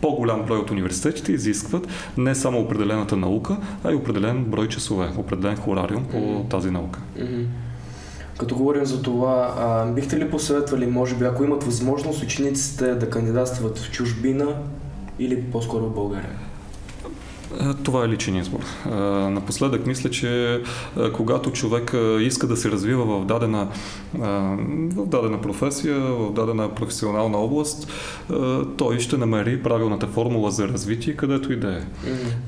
по-голям 0.00 0.42
брой 0.42 0.58
от 0.58 0.70
университетите 0.70 1.32
изискват 1.32 1.88
не 2.18 2.34
само 2.34 2.60
определената 2.60 3.16
наука, 3.16 3.56
а 3.84 3.92
и 3.92 3.94
определен 3.94 4.44
брой 4.44 4.68
часове, 4.68 5.08
определен 5.16 5.56
хорариум 5.56 6.04
по 6.04 6.18
Мгм. 6.18 6.48
тази 6.48 6.70
наука. 6.70 7.00
Мгм. 7.20 7.42
Като 8.38 8.54
говорим 8.56 8.84
за 8.84 9.02
това, 9.02 9.54
а, 9.58 9.92
бихте 9.92 10.18
ли 10.18 10.30
посъветвали, 10.30 10.86
може 10.86 11.14
би, 11.14 11.24
ако 11.24 11.44
имат 11.44 11.64
възможност, 11.64 12.22
учениците 12.22 12.94
да 12.94 13.10
кандидатстват 13.10 13.78
в 13.78 13.90
чужбина 13.90 14.46
или 15.18 15.42
по-скоро 15.42 15.84
в 15.84 15.94
България? 15.94 16.30
Е, 17.60 17.74
Това 17.82 18.04
е 18.04 18.08
личен 18.08 18.36
избор. 18.36 18.60
Е, 18.86 18.90
Напоследък 19.30 19.86
мисля, 19.86 20.10
че 20.10 20.54
е, 20.54 21.12
когато 21.12 21.50
човек 21.50 21.94
иска 22.20 22.46
да 22.46 22.56
се 22.56 22.70
развива 22.70 23.04
в 23.04 23.24
дадена, 23.24 23.68
в 24.94 25.06
дадена 25.06 25.40
професия, 25.40 26.00
в 26.00 26.32
дадена 26.32 26.74
професионална 26.74 27.38
област, 27.38 27.92
той 28.76 29.00
ще 29.00 29.16
намери 29.16 29.62
правилната 29.62 30.06
формула 30.06 30.50
за 30.50 30.68
развитие, 30.68 31.16
където 31.16 31.52
и 31.52 31.56
да 31.56 31.72
е. 31.72 31.80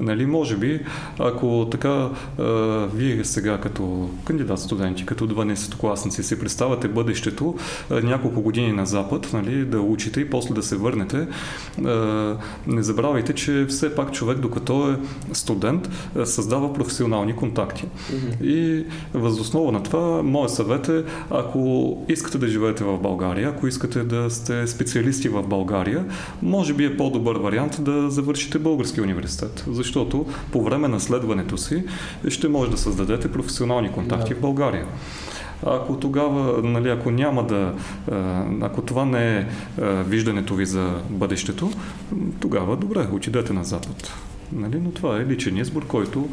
Нали, 0.01 0.27
може 0.27 0.57
би, 0.57 0.81
ако 1.19 1.69
така 1.71 2.09
вие 2.95 3.25
сега 3.25 3.59
като 3.59 4.09
кандидат 4.25 4.59
студенти, 4.59 5.07
като 5.07 5.29
12-класници 5.29 6.23
си 6.23 6.39
представяте 6.39 6.89
бъдещето 6.89 7.55
няколко 7.91 8.41
години 8.41 8.73
на 8.73 8.87
Запад, 8.87 9.31
нали, 9.33 9.65
да 9.65 9.81
учите 9.81 10.21
и 10.21 10.31
после 10.31 10.55
да 10.55 10.63
се 10.63 10.77
върнете, 10.77 11.27
не 12.67 12.83
забравяйте, 12.83 13.33
че 13.33 13.67
все 13.69 13.95
пак 13.95 14.13
човек, 14.13 14.39
докато 14.39 14.91
е 14.91 14.96
студент, 15.33 15.89
а, 16.17 16.27
създава 16.27 16.73
професионални 16.73 17.37
контакти. 17.37 17.85
Мгм. 18.13 18.49
И 18.49 18.85
възоснова 19.15 19.73
на 19.73 19.83
това, 19.83 20.23
моят 20.23 20.51
съвет 20.51 20.89
е, 20.89 21.05
ако 21.31 21.97
искате 22.09 22.39
да 22.39 22.49
живеете 22.49 22.85
в 22.85 22.99
България, 22.99 23.49
ако 23.49 23.67
искате 23.67 24.05
да 24.05 24.31
сте 24.31 24.67
специалисти 24.67 25.29
в 25.29 25.43
България, 25.43 26.05
може 26.43 26.75
би 26.75 26.85
е 26.85 26.97
по-добър 26.97 27.37
вариант 27.37 27.77
да 27.81 28.11
завършите 28.11 28.59
български 28.59 29.01
университет, 29.01 29.65
защото 29.71 30.27
по 30.53 30.63
време 30.63 30.89
на 30.89 31.01
следването 31.01 31.59
си 31.59 31.85
ще 32.29 32.49
може 32.49 32.71
да 32.71 32.77
създадете 32.77 33.33
професионални 33.33 33.93
контакти 33.93 34.35
Да. 34.35 34.37
в 34.37 34.41
България. 34.41 34.87
Ако 35.67 35.97
тогава, 35.97 36.63
нали, 36.63 36.89
ако 36.89 37.11
няма 37.11 37.47
да, 37.47 37.75
а, 38.13 38.45
ако 38.61 38.83
това 38.83 39.05
не 39.05 39.37
е 39.37 39.47
а, 39.81 39.85
виждането 40.03 40.55
ви 40.55 40.67
за 40.67 40.95
бъдещето, 41.11 41.71
тогава 42.41 42.77
добре, 42.77 43.07
отидете 43.13 43.53
на 43.53 43.65
Запад. 43.65 44.13
Нали? 44.53 44.81
Но 44.85 44.91
това 44.91 45.21
е 45.21 45.27
личен 45.27 45.57
избор, 45.57 45.87
който 45.87 46.29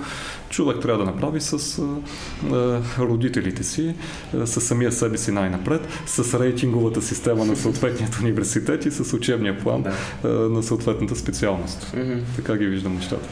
човек 0.49 0.81
трябва 0.81 1.05
да 1.05 1.11
направи 1.11 1.41
с 1.41 1.79
а, 1.79 2.81
родителите 2.99 3.63
си, 3.63 3.95
а, 4.37 4.47
с 4.47 4.61
самия 4.61 4.91
себе 4.91 5.17
си 5.17 5.31
най-напред, 5.31 5.87
с 6.05 6.39
рейтинговата 6.39 7.01
система 7.01 7.45
на 7.45 7.55
съответният 7.55 8.19
университет 8.21 8.85
и 8.85 8.91
с 8.91 9.13
учебния 9.13 9.59
план 9.59 9.81
Да. 9.83 9.93
а, 10.23 10.27
на 10.27 10.63
съответната 10.63 11.15
специалност. 11.15 11.93
Мгм. 11.97 12.19
Така 12.35 12.57
ги 12.57 12.65
виждам 12.65 12.95
нещата. 12.95 13.29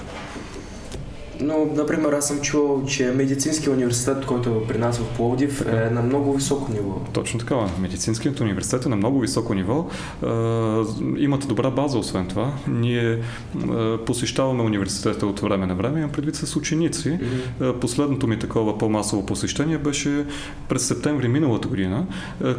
Но, 1.41 1.67
например, 1.75 2.13
аз 2.13 2.27
съм 2.27 2.41
чувал, 2.41 2.83
че 2.85 3.11
медицинския 3.11 3.73
университет, 3.73 4.25
който 4.25 4.49
е 4.49 4.67
при 4.67 4.77
нас 4.77 4.97
в 4.97 5.15
Пловдив, 5.17 5.57
Така. 5.65 5.87
е 5.87 5.89
на 5.89 6.01
много 6.01 6.33
високо 6.33 6.71
ниво. 6.71 7.01
Точно 7.13 7.39
така. 7.39 7.55
Медицинският 7.79 8.39
университет 8.39 8.85
е 8.85 8.89
на 8.89 8.95
много 8.95 9.19
високо 9.19 9.53
ниво. 9.53 9.85
А, 10.23 10.27
имат 11.17 11.47
добра 11.47 11.69
база, 11.69 11.97
освен 11.97 12.27
това. 12.27 12.53
Ние 12.67 13.19
а, 13.69 13.97
посещаваме 14.05 14.63
университета 14.63 15.27
от 15.27 15.39
време 15.39 15.65
на 15.65 15.75
време, 15.75 15.99
имам 15.99 16.11
предвид 16.11 16.35
с 16.35 16.55
ученици. 16.55 17.19
А, 17.61 17.73
Последното 17.73 18.27
ми 18.27 18.39
такова 18.39 18.77
по-масово 18.77 19.25
посещение 19.25 19.77
беше 19.77 20.25
през 20.69 20.87
септември 20.87 21.27
миналата 21.27 21.67
година, 21.67 22.05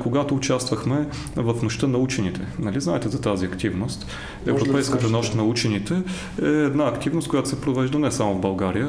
когато 0.03 0.35
участвахме 0.35 1.07
в 1.37 1.62
нощта 1.62 1.87
на 1.87 1.99
учените. 1.99 2.40
Нали 2.59 2.81
знаете 2.81 3.09
за 3.09 3.21
тази 3.21 3.47
активност? 3.47 4.07
Европейската 4.47 5.09
нощ 5.09 5.35
на 5.35 5.45
учените 5.45 6.03
е 6.42 6.47
една 6.47 6.88
активност, 6.88 7.29
която 7.29 7.49
се 7.49 7.61
провежда 7.61 7.99
не 7.99 8.12
само 8.12 8.35
в 8.35 8.40
България, 8.40 8.71
а 8.80 8.87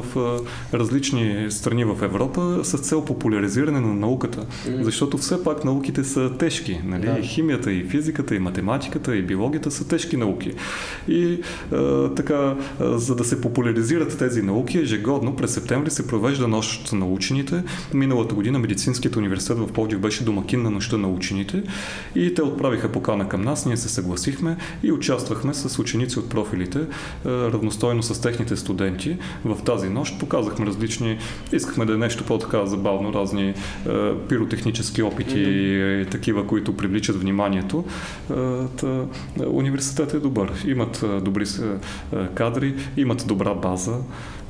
в 0.00 0.04
различни 0.74 1.46
страни 1.50 1.84
в 1.84 2.02
Европа 2.02 2.60
с 2.62 2.78
цел 2.78 3.04
популяризиране 3.04 3.80
на 3.80 3.94
науката. 3.94 4.46
Защото 4.80 5.18
все 5.18 5.44
пак 5.44 5.64
науките 5.64 6.04
са 6.04 6.32
тежки. 6.38 6.80
Нали? 6.84 7.06
Да. 7.06 7.18
И 7.18 7.22
химията, 7.22 7.72
и 7.72 7.84
физиката, 7.84 8.34
и 8.34 8.38
математиката, 8.38 9.16
и 9.16 9.22
биологията 9.22 9.70
са 9.70 9.88
тежки 9.88 10.16
науки. 10.16 10.52
И 11.08 11.40
а, 11.72 12.08
така, 12.14 12.56
а, 12.80 12.98
за 12.98 13.16
да 13.16 13.24
се 13.24 13.40
популяризират 13.40 14.18
тези 14.18 14.42
науки, 14.42 14.78
ежегодно 14.78 15.36
през 15.36 15.54
септември 15.54 15.90
се 15.90 16.06
провежда 16.06 16.48
нощ 16.48 16.92
на 16.92 17.06
учените. 17.06 17.62
Миналата 17.94 18.34
година 18.34 18.58
Медицинският 18.58 19.16
университет 19.16 19.58
в 19.58 19.72
Пловдив 19.72 20.00
беше 20.00 20.24
домакин 20.24 20.62
на 20.62 20.70
нощта 20.70 20.96
на 20.96 21.08
учените 21.08 21.62
и 22.14 22.34
те 22.34 22.42
отправиха 22.42 22.92
покана 22.92 23.28
към 23.28 23.42
нас, 23.42 23.66
ние 23.66 23.76
се 23.76 23.88
съгласихме 23.88 24.56
и 24.82 24.92
участвахме 24.92 25.54
с 25.54 25.78
ученици 25.78 26.18
от 26.18 26.28
профилите, 26.28 26.80
равностойно 27.26 28.02
с 28.02 28.20
техните 28.20 28.56
студенти 28.56 29.16
в 29.44 29.62
тази 29.62 29.88
нощ. 29.88 30.18
Показахме 30.18 30.66
различни, 30.66 31.18
искахме 31.52 31.84
да 31.84 31.94
е 31.94 31.96
нещо 31.96 32.24
по-така 32.24 32.66
забавно, 32.66 33.12
разни 33.12 33.48
е, 33.48 33.54
пиротехнически 34.28 35.02
опити 35.02 35.40
и 35.40 36.06
такива, 36.10 36.46
които 36.46 36.76
привличат 36.76 37.20
вниманието. 37.20 37.84
Е, 38.30 38.34
Та, 38.76 39.06
е, 39.40 39.46
университетът 39.46 40.14
е 40.14 40.18
добър. 40.20 40.52
Имат 40.66 41.02
е, 41.02 41.20
добри 41.20 41.44
е, 41.44 42.26
кадри, 42.34 42.74
имат 42.96 43.24
добра 43.26 43.54
база. 43.54 43.96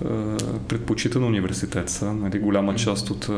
Е, 0.02 0.08
Предпочитан 0.68 1.24
университет 1.24 1.90
са. 1.90 2.12
Нали, 2.12 2.38
голяма 2.38 2.74
част 2.74 3.10
от 3.10 3.28
е, 3.28 3.32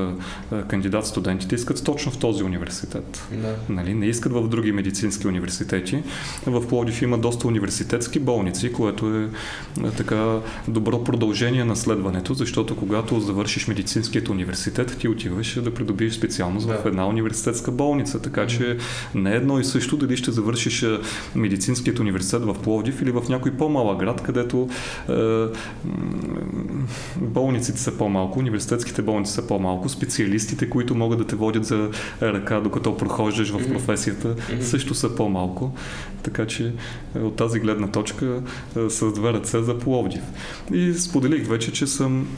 е, 0.56 0.62
кандидат 0.62 1.06
студентите 1.06 1.54
искат 1.54 1.84
точно 1.84 2.12
в 2.12 2.18
този 2.18 2.44
университет. 2.44 3.28
Да. 3.32 3.54
Нали, 3.68 3.94
не 3.94 4.06
искат 4.06 4.32
в 4.32 4.48
други 4.48 4.72
медицински 4.72 5.28
университети. 5.28 6.02
В 6.46 6.68
Пловдив 6.68 7.02
има 7.02 7.18
доста 7.18 7.48
университетски 7.48 8.18
болници, 8.18 8.72
което 8.72 9.16
е, 9.16 9.28
така 9.96 10.38
добро 10.68 11.04
продължение 11.04 11.64
на 11.64 11.76
следването, 11.76 12.34
защото 12.34 12.76
когато 12.76 13.20
завършиш 13.20 13.68
медицинският 13.68 14.28
университет, 14.28 14.96
ти 14.98 15.08
отиваш 15.08 15.60
да 15.62 15.74
придобиеш 15.74 16.12
специалност 16.12 16.66
в 16.66 16.82
Да. 16.82 16.88
една 16.88 17.06
университетска 17.06 17.70
болница. 17.70 18.22
Така 18.22 18.46
че 18.46 18.76
не 19.14 19.32
е 19.32 19.36
едно 19.36 19.60
и 19.60 19.64
също 19.64 19.96
дали 19.96 20.16
ще 20.16 20.30
завършиш 20.30 20.86
медицинският 21.34 21.98
университет 21.98 22.44
в 22.44 22.56
Пловдив 22.62 23.02
или 23.02 23.10
в 23.10 23.22
някой 23.28 23.52
по-малък 23.52 23.98
град, 23.98 24.22
където 24.22 24.68
е, 25.08 25.12
болниците 27.16 27.80
са 27.80 27.98
по-малко, 27.98 28.38
университетските 28.38 29.02
болници 29.02 29.32
са 29.32 29.46
по-малко, 29.46 29.88
специалистите, 29.88 30.70
които 30.70 30.94
могат 30.94 31.18
да 31.18 31.26
те 31.26 31.36
водят 31.36 31.64
за 31.64 31.90
ръка, 32.22 32.60
докато 32.60 32.96
прохождаш 32.96 33.50
в 33.50 33.68
професията, 33.72 34.36
също 34.60 34.94
са 34.94 35.14
по-малко. 35.14 35.72
Така 36.22 36.46
че 36.46 36.72
е, 37.16 37.18
от 37.18 37.36
тази 37.36 37.60
гледна 37.60 37.88
точка 37.88 38.42
е, 38.76 38.90
с 38.90 39.12
две 39.12 39.32
ръце 39.32 39.62
за 39.62 39.78
Пловдив. 39.78 40.22
И 40.72 40.94
споделих 40.94 41.48
вече, 41.48 41.72
че 41.72 41.86
съм 41.86 42.28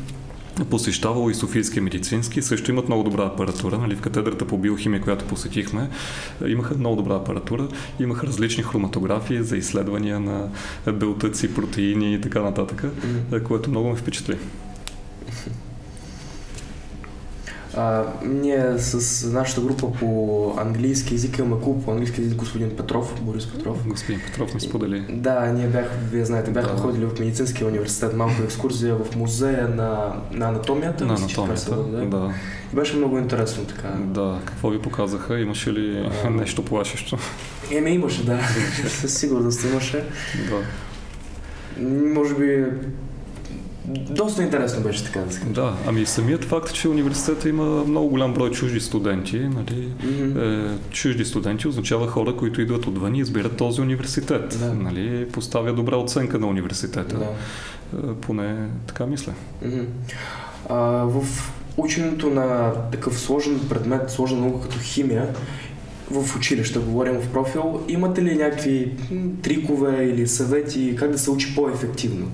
посещавал 0.64 1.30
и 1.30 1.34
Софийския 1.34 1.82
медицински, 1.82 2.42
също 2.42 2.70
имат 2.70 2.88
много 2.88 3.02
добра 3.02 3.22
апаратура. 3.22 3.78
Нали, 3.78 3.96
в 3.96 4.00
катедрата 4.00 4.46
по 4.46 4.58
биохимия, 4.58 5.00
която 5.00 5.24
посетихме, 5.24 5.90
е, 6.44 6.48
имаха 6.48 6.74
много 6.74 6.96
добра 6.96 7.14
апаратура, 7.14 7.68
имаха 8.00 8.26
различни 8.26 8.62
хроматографии 8.62 9.42
за 9.42 9.56
изследвания 9.56 10.20
на 10.20 10.48
белтъци, 10.92 11.54
протеини 11.54 12.14
и 12.14 12.20
така 12.20 12.42
нататък, 12.42 12.84
е, 13.32 13.40
което 13.40 13.70
много 13.70 13.88
ме 13.88 13.96
впечатли. 13.96 14.36
А, 17.78 18.04
ние 18.24 18.78
с 18.78 19.24
нашата 19.32 19.60
група 19.60 19.92
по 19.92 20.54
английски 20.58 21.14
език 21.14 21.38
имаме 21.38 21.62
клуб 21.62 21.84
по 21.84 21.90
английски 21.90 22.20
език 22.20 22.36
господин 22.36 22.76
Петров, 22.76 23.22
Борис 23.22 23.46
Петров. 23.46 23.88
Господин 23.88 24.20
Петров 24.26 24.54
ми 24.54 24.60
сподели. 24.60 25.04
Да, 25.10 25.46
ние 25.46 25.66
бях, 25.66 25.90
вие 26.10 26.24
знаете, 26.24 26.50
бяхме 26.50 26.72
Да. 26.72 26.78
ходили 26.78 27.04
в 27.04 27.18
медицинския 27.18 27.66
университет, 27.66 28.16
малко 28.16 28.42
екскурзия 28.44 28.94
в 28.94 29.16
музея 29.16 29.68
на, 29.68 30.12
на 30.32 30.48
анатомията. 30.48 31.06
На 31.06 31.14
анатомията. 31.14 31.76
да. 31.76 32.06
Да. 32.06 32.30
Беше 32.72 32.96
много 32.96 33.18
интересно 33.18 33.64
така. 33.64 33.88
да. 33.88 34.38
Какво 34.44 34.70
ви 34.70 34.78
показаха? 34.82 35.40
Имаше 35.40 35.72
ли 35.72 36.10
А. 36.24 36.30
нещо 36.30 36.64
плашещо? 36.64 37.18
Еме 37.70 37.90
имаше, 37.90 38.24
да. 38.26 38.40
Със 38.88 39.14
сигурност 39.18 39.64
имаше. 39.64 40.04
Да. 40.50 40.60
Може 42.14 42.34
би 42.34 42.64
доста 44.11 44.42
интересно 44.42 44.83
беше 44.83 45.05
така 45.05 45.20
да 45.20 45.33
се. 45.33 45.44
Да, 45.44 45.74
ами 45.87 46.07
самият 46.07 46.44
факт, 46.44 46.74
че 46.74 46.88
университета 46.88 47.48
има 47.48 47.64
много 47.64 48.09
голям 48.09 48.35
брой 48.35 48.51
чужди 48.51 48.81
студенти, 48.81 49.38
нали, 49.38 49.88
Мгм. 50.05 50.40
е, 50.40 50.77
чужди 50.90 51.24
студенти 51.24 51.68
означава 51.68 52.07
хора, 52.09 52.37
които 52.37 52.61
идват 52.61 52.87
отвън 52.87 53.14
и 53.14 53.20
избират 53.20 53.57
този 53.57 53.81
университет. 53.81 54.57
Да. 54.61 54.74
Нали, 54.74 55.27
поставя 55.33 55.72
добра 55.72 55.96
оценка 55.96 56.38
на 56.38 56.46
университета. 56.46 57.18
Да. 57.18 57.24
Е, 57.98 58.14
поне 58.14 58.57
така 58.87 59.07
мисля. 59.07 59.33
Мгм. 59.64 59.81
А, 60.68 60.77
в 61.05 61.24
ученето 61.77 62.31
на 62.31 62.72
такъв 62.92 63.20
сложен 63.20 63.61
предмет, 63.68 64.11
сложна 64.11 64.40
наука 64.40 64.68
като 64.68 64.79
химия, 64.83 65.29
в 66.11 66.37
училище, 66.37 66.79
говорим 66.79 67.14
в 67.14 67.29
профил, 67.29 67.81
имате 67.88 68.22
ли 68.22 68.35
някакви 68.35 68.92
трикове 69.42 70.05
или 70.05 70.27
съвети 70.27 70.96
как 70.98 71.11
да 71.11 71.18
се 71.18 71.31
учи 71.31 71.55
по-ефективно? 71.55 72.27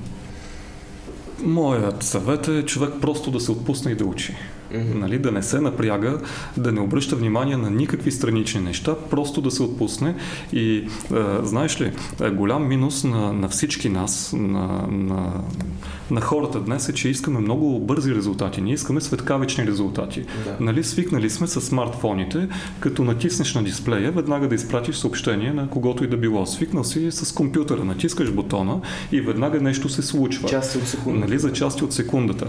Моят 1.44 2.02
съвет 2.02 2.48
е 2.48 2.66
човек 2.66 2.94
просто 3.00 3.30
да 3.30 3.40
се 3.40 3.52
отпусне 3.52 3.92
и 3.92 3.94
да 3.94 4.04
учи. 4.04 4.36
Мгм. 4.78 4.98
Нали, 4.98 5.18
да 5.18 5.32
не 5.32 5.42
се 5.42 5.60
напряга, 5.60 6.18
да 6.56 6.72
не 6.72 6.80
обръща 6.80 7.16
внимание 7.16 7.56
на 7.56 7.70
никакви 7.70 8.12
странични 8.12 8.60
неща, 8.60 8.94
просто 9.10 9.40
да 9.40 9.50
се 9.50 9.62
отпусне. 9.62 10.14
И 10.52 10.76
е, 10.76 10.86
знаеш 11.42 11.80
ли, 11.80 11.92
е, 12.22 12.30
голям 12.30 12.68
минус 12.68 13.04
на, 13.04 13.32
на 13.32 13.48
всички 13.48 13.88
нас, 13.88 14.34
на, 14.38 14.86
на, 14.90 15.32
на 16.10 16.20
хората 16.20 16.60
днес 16.60 16.88
е, 16.88 16.92
че 16.92 17.08
искаме 17.08 17.40
много 17.40 17.80
бързи 17.80 18.14
резултати. 18.14 18.60
Ние 18.60 18.74
искаме 18.74 19.00
светкавични 19.00 19.66
резултати. 19.66 20.24
Да. 20.44 20.56
Нали, 20.60 20.84
свикнали 20.84 21.30
сме 21.30 21.46
с 21.46 21.60
смартфоните, 21.60 22.48
като 22.80 23.04
натиснеш 23.04 23.54
на 23.54 23.62
дисплея, 23.62 24.12
веднага 24.12 24.48
да 24.48 24.54
изпратиш 24.54 24.96
съобщение 24.96 25.52
на 25.52 25.68
когото 25.70 26.04
и 26.04 26.06
да 26.06 26.16
било. 26.16 26.46
Свикнал 26.46 26.84
си 26.84 27.10
с 27.10 27.34
компютъра, 27.34 27.84
натискаш 27.84 28.32
бутона 28.32 28.80
и 29.12 29.20
веднага 29.20 29.60
нещо 29.60 29.88
се 29.88 30.02
случва. 30.02 30.48
Части 30.48 30.78
от 30.78 30.88
секунда. 30.88 31.20
Нали, 31.20 31.38
за 31.38 31.52
части 31.52 31.84
от 31.84 31.92
секундата. 31.92 32.46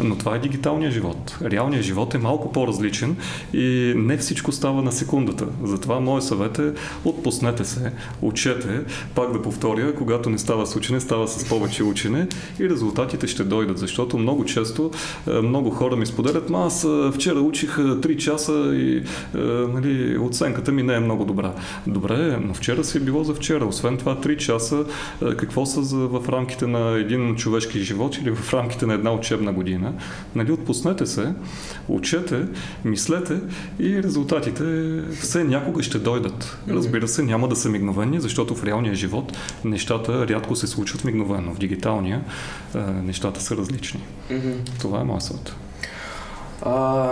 Но 0.00 0.18
това 0.18 0.36
е 0.36 0.38
дигиталният 0.38 0.94
живот. 0.94 1.38
Реалният 1.56 1.84
живот 1.84 2.14
е 2.14 2.18
малко 2.18 2.52
по-различен 2.52 3.16
и 3.54 3.92
не 3.96 4.16
всичко 4.16 4.52
става 4.52 4.82
на 4.82 4.92
секундата. 4.92 5.46
Затова 5.62 6.00
моят 6.00 6.24
съвет 6.24 6.58
е 6.58 6.72
отпуснете 7.04 7.64
се, 7.64 7.92
учете, 8.22 8.80
пак 9.14 9.32
да 9.32 9.42
повторя, 9.42 9.94
когато 9.94 10.30
не 10.30 10.38
става 10.38 10.66
с 10.66 10.76
учене, 10.76 11.00
става 11.00 11.28
с 11.28 11.48
повече 11.48 11.82
учене 11.82 12.26
и 12.60 12.70
резултатите 12.70 13.26
ще 13.26 13.44
дойдат, 13.44 13.78
защото 13.78 14.18
много 14.18 14.44
често 14.44 14.90
е, 15.26 15.30
много 15.30 15.70
хора 15.70 15.96
ми 15.96 16.06
споделят, 16.06 16.50
ма 16.50 16.66
аз 16.66 16.84
е, 16.84 17.10
вчера 17.14 17.40
учих 17.40 17.78
е, 17.78 17.82
3 17.82 18.16
часа 18.16 18.52
и 18.74 18.96
е, 18.96 19.02
нали, 19.74 20.18
оценката 20.18 20.72
ми 20.72 20.82
не 20.82 20.94
е 20.94 21.00
много 21.00 21.24
добра. 21.24 21.52
Добре, 21.86 22.38
но 22.42 22.54
вчера 22.54 22.84
си 22.84 22.98
е 22.98 23.00
било 23.00 23.24
за 23.24 23.34
вчера. 23.34 23.64
Освен 23.64 23.96
това, 23.96 24.16
3 24.16 24.36
часа 24.36 24.84
е, 25.22 25.36
какво 25.36 25.66
са 25.66 25.82
за, 25.82 25.96
в 25.96 26.28
рамките 26.28 26.66
на 26.66 26.98
един 26.98 27.36
човешки 27.36 27.80
живот 27.80 28.16
или 28.16 28.30
в 28.30 28.54
рамките 28.54 28.86
на 28.86 28.94
една 28.94 29.12
учебна 29.12 29.52
година. 29.52 29.92
Нали, 30.34 30.52
отпуснете 30.52 31.06
се, 31.06 31.34
учете, 31.88 32.46
мислете 32.84 33.40
и 33.78 34.02
резултатите 34.02 34.64
все 35.20 35.44
някога 35.44 35.82
ще 35.82 35.98
дойдат. 35.98 36.58
Разбира 36.68 37.08
се, 37.08 37.22
няма 37.22 37.48
да 37.48 37.56
са 37.56 37.68
мигновени, 37.68 38.20
защото 38.20 38.54
в 38.54 38.64
реалния 38.64 38.94
живот 38.94 39.32
нещата 39.64 40.28
рядко 40.28 40.56
се 40.56 40.66
случват 40.66 41.04
мигновено. 41.04 41.54
В 41.54 41.58
дигиталния 41.58 42.24
нещата 43.02 43.40
са 43.40 43.56
различни. 43.56 44.00
Това 44.80 45.00
е 45.00 45.04
моят 45.04 45.22
съвет. 45.22 45.56
А, 46.62 47.08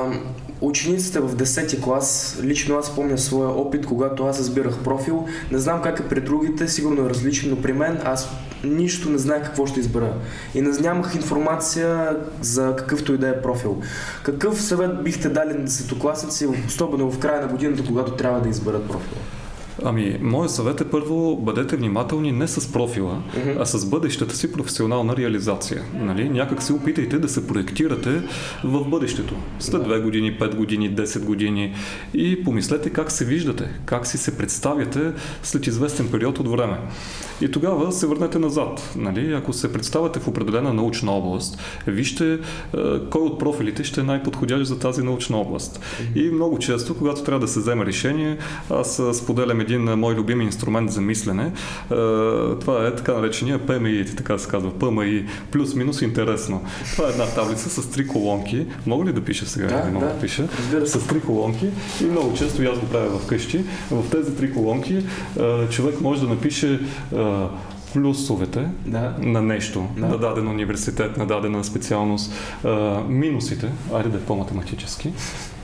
учениците 0.66 1.20
в 1.20 1.37
10-ти 1.37 1.81
клас, 1.81 2.38
лично 2.42 2.77
аз 2.77 2.94
помня 2.94 3.18
своя 3.18 3.48
опит, 3.48 3.87
когато 3.87 4.27
аз 4.27 4.38
избирах 4.38 4.79
профил. 4.79 5.27
Не 5.50 5.59
знам 5.59 5.83
как 5.83 6.00
е 6.00 6.09
при 6.09 6.20
другите, 6.20 6.68
сигурно 6.68 7.07
е 7.07 7.11
различно, 7.11 7.50
но 7.50 7.62
при 7.62 7.72
мен 7.72 8.00
аз 8.05 8.31
нищо 8.64 9.11
не 9.11 9.18
знаех 9.18 9.44
какво 9.44 9.66
ще 9.66 9.81
избера. 9.81 10.14
И 10.55 10.61
не 10.61 10.70
нямах 10.81 11.14
информация 11.14 12.16
за 12.40 12.74
какъвто 12.77 13.14
и 13.14 13.18
да 13.18 13.29
е 13.29 13.42
профил. 13.42 13.81
Какъв 14.22 14.62
съвет 14.62 15.05
бихте 15.05 15.29
дали 15.29 15.55
на 15.55 15.64
десетокласници, 15.64 16.48
особено 16.66 17.11
в 17.11 17.18
края 17.18 17.40
на 17.40 17.48
годината, 17.48 17.85
когато 17.87 18.12
трябва 18.12 18.40
да 18.40 18.48
изберат 18.48 18.88
профил? 18.88 19.18
Ами, 19.87 20.18
моят 20.23 20.51
съвет 20.51 20.81
е 20.81 20.85
първо 20.85 21.37
бъдете 21.37 21.77
внимателни 21.77 22.33
не 22.33 22.49
с 22.49 22.73
профила, 22.73 23.23
Мгм. 23.38 23.51
а 23.61 23.66
с 23.66 23.90
бъдещата 23.90 24.37
си 24.37 24.53
професионална 24.53 25.16
реализация. 25.16 25.83
Нали? 25.94 26.29
Някак 26.29 26.62
се 26.62 26.73
опитайте 26.73 27.18
да 27.18 27.29
се 27.29 27.47
проектирате 27.47 28.23
в 28.64 28.85
бъдещето. 28.85 29.35
След 29.59 29.83
Да. 29.83 29.88
2 29.88 30.03
години, 30.03 30.38
5 30.38 30.55
години, 30.55 30.90
10 30.97 31.25
години 31.25 31.75
и 32.14 32.44
помислете 32.44 32.90
как 32.90 33.12
се 33.12 33.25
виждате, 33.25 33.68
как 33.85 34.07
си 34.07 34.18
се 34.18 34.38
представяте 34.38 35.12
след 35.42 35.66
известен 35.66 36.09
период 36.11 36.38
от 36.38 36.49
време. 36.49 36.79
И 37.40 37.51
тогава 37.51 37.92
се 37.92 38.07
върнете 38.07 38.38
назад. 38.38 38.92
Нали? 38.97 39.33
Ако 39.33 39.53
се 39.53 39.73
представяте 39.73 40.20
в 40.20 40.29
определена 40.29 40.73
научна 40.75 41.12
област, 41.12 41.59
вижте 41.87 42.33
е, 42.33 42.38
кой 43.11 43.23
от 43.23 43.38
профилите 43.38 43.85
ще 43.85 44.01
е 44.01 44.05
най-подходящ 44.05 44.66
за 44.66 44.79
тази 44.79 45.03
научна 45.03 45.37
област. 45.37 45.81
И 46.14 46.31
много 46.31 46.59
често, 46.59 46.94
когато 46.94 47.25
трябва 47.25 47.40
да 47.40 47.49
се 47.49 47.61
вземе 47.61 47.87
решение, 47.87 48.38
аз 48.70 48.99
а, 48.99 49.14
споделям 49.14 49.61
един 49.61 49.73
а, 49.74 49.96
мой 49.96 50.14
любим 50.14 50.40
инструмент 50.40 50.92
за 50.92 51.00
мислене. 51.00 51.52
Това 52.60 52.87
е 52.87 52.94
така 52.94 53.12
наречения 53.12 53.58
PMI, 53.58 54.16
така 54.16 54.38
се 54.38 54.48
казва, 54.48 54.70
PMI, 54.70 55.26
плюс-минус 55.50 56.02
интересно. 56.02 56.62
Това 56.92 57.08
е 57.08 57.10
една 57.10 57.26
таблица 57.26 57.82
с 57.82 57.90
три 57.90 58.06
колонки. 58.06 58.66
Мога 58.87 59.04
ли 59.04 59.12
да 59.12 59.24
пиша 59.24 59.46
сега? 59.46 59.66
Да, 59.66 59.90
мога 59.90 60.06
да. 60.06 60.12
да 60.12 60.20
пиша. 60.20 60.48
Разбира 60.58 60.87
се. 60.87 61.00
С 61.00 61.06
три 61.06 61.20
колонки 61.20 61.68
и 62.00 62.04
много 62.04 62.34
често 62.34 62.62
и 62.62 62.66
аз 62.66 62.78
го 62.78 62.87
правя 62.87 63.18
вкъщи. 63.18 63.64
В 63.90 64.10
тези 64.10 64.37
три 64.37 64.52
колонки 64.52 65.04
човек 65.70 66.00
може 66.00 66.20
да 66.20 66.26
напише 66.26 66.80
плюсовете, 67.94 68.68
Да. 68.87 69.14
на 69.18 69.42
нещо, 69.42 69.87
Да. 69.96 70.07
на 70.07 70.18
даден 70.18 70.48
университет, 70.48 71.16
на 71.16 71.26
дадена 71.26 71.64
специалност, 71.64 72.33
а, 72.64 72.70
минусите, 73.09 73.70
айде 73.94 74.09
да 74.09 74.16
е 74.18 74.20
по-математически, 74.20 75.12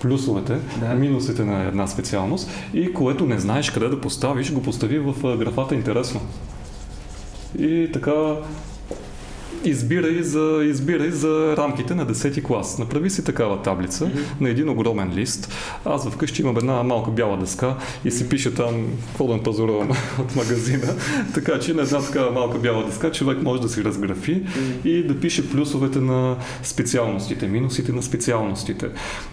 плюсовете, 0.03 0.57
Да. 0.81 0.95
минусите 0.95 1.45
на 1.45 1.63
една 1.63 1.87
специалност 1.87 2.51
и 2.75 2.93
което 2.93 3.27
не 3.27 3.39
знаеш 3.39 3.71
къде 3.71 3.89
да 3.89 4.01
поставиш, 4.01 4.53
го 4.53 4.63
постави 4.63 4.99
в 4.99 5.37
графата 5.37 5.75
интересно. 5.75 6.21
И 7.59 7.91
така 7.93 8.13
избирай 9.65 10.23
за, 10.23 10.61
избирай 10.65 11.11
за 11.11 11.55
рамките 11.57 11.95
на 11.95 12.07
10 12.07 12.43
клас. 12.45 12.79
Направи 12.79 13.11
си 13.11 13.25
такава 13.25 13.63
таблица 13.63 14.05
Мгм. 14.07 14.19
на 14.41 14.49
един 14.49 14.69
огромен 14.69 15.13
лист. 15.15 15.53
Аз 15.85 16.09
вкъщи 16.11 16.43
имам 16.43 16.57
една 16.57 16.83
малка 16.83 17.11
бяла 17.11 17.37
дъска 17.37 17.75
и 18.05 18.11
си 18.11 18.29
пише 18.29 18.55
там 18.55 18.75
какво 19.07 19.27
да 19.27 19.43
пазарувам 19.43 19.89
от 20.19 20.37
магазина. 20.37 20.95
Така 21.35 21.59
че 21.59 21.75
на 21.75 21.83
една 21.83 22.01
такава 22.01 22.31
малка 22.31 22.59
бяла 22.59 22.85
дъска 22.87 23.13
човек 23.13 23.43
може 23.43 23.63
да 23.63 23.69
си 23.69 23.85
разграфи 23.85 24.43
и 24.85 25.03
да 25.03 25.21
пише 25.21 25.51
плюсовете 25.51 25.99
на 26.01 26.37
специалностите, 26.63 27.47
минусите 27.47 27.93
на 27.93 28.03
специалностите. 28.03 28.89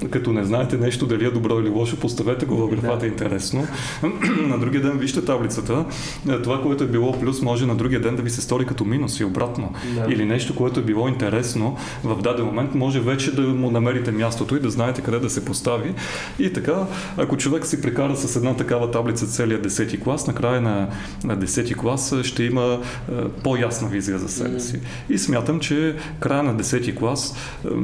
Като 0.09 0.33
не 0.33 0.43
знаете 0.43 0.77
нещо 0.77 1.05
дали 1.05 1.25
е 1.25 1.31
добро 1.31 1.59
или 1.59 1.69
лошо, 1.69 1.97
поставете 1.97 2.45
го 2.45 2.55
в 2.57 2.69
графата 2.69 2.97
Да. 2.97 3.07
интересно. 3.07 3.67
на 4.39 4.59
другия 4.59 4.81
ден 4.81 4.97
вижте 4.97 5.25
таблицата. 5.25 5.85
Е, 6.29 6.41
Това, 6.41 6.61
което 6.61 6.83
е 6.83 6.87
било 6.87 7.19
плюс, 7.19 7.41
може 7.41 7.65
на 7.65 7.75
другия 7.75 8.01
ден 8.01 8.15
да 8.15 8.21
ви 8.21 8.29
се 8.29 8.41
стори 8.41 8.65
като 8.65 8.85
минус 8.85 9.19
и 9.19 9.23
обратно. 9.23 9.73
Да. 9.95 10.13
Или 10.17 10.25
нещо, 10.25 10.56
което 10.56 10.80
е 10.80 10.84
било 10.84 11.08
интересно 11.08 11.77
в 12.03 12.21
даден 12.21 12.45
момент, 12.45 12.75
може 12.75 12.99
вече 12.99 13.36
да 13.36 13.41
му 13.41 13.71
намерите 13.71 14.12
мястото 14.12 14.56
и 14.56 14.60
да 14.60 14.69
знаете 14.69 15.01
къде 15.01 15.19
да 15.19 15.30
се 15.30 15.45
постави. 15.45 15.93
И 16.39 16.53
така, 16.53 16.86
ако 17.17 17.38
човек 17.38 17.65
си 17.65 17.82
прекара 17.82 18.15
с 18.15 18.36
една 18.36 18.56
такава 18.56 18.91
таблица 18.91 19.27
целият 19.27 19.67
10 19.67 20.03
клас, 20.03 20.27
накрая 20.27 20.62
на, 20.62 20.89
на 21.23 21.38
10 21.38 21.77
клас 21.77 22.12
е, 22.12 22.23
ще 22.23 22.43
има 22.43 22.80
е, 23.12 23.13
по-ясна 23.43 23.88
визия 23.88 24.19
за 24.19 24.30
себе 24.30 24.60
си. 24.60 24.80
И 25.10 25.17
смятам, 25.17 25.60
че 25.60 25.95
края 26.19 26.43
на 26.43 26.56
10 26.56 26.97
клас 26.97 27.36
м, 27.63 27.82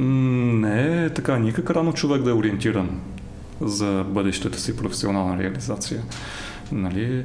не 0.53 1.05
е 1.05 1.09
така 1.09 1.37
никак 1.37 1.69
рано 1.69 1.93
човек 1.93 2.21
да 2.21 2.29
е 2.29 2.33
ориентиран 2.33 2.89
за 3.61 4.05
бъдещата 4.07 4.59
си 4.59 4.77
професионална 4.77 5.43
реализация. 5.43 6.01
Нали, 6.71 7.23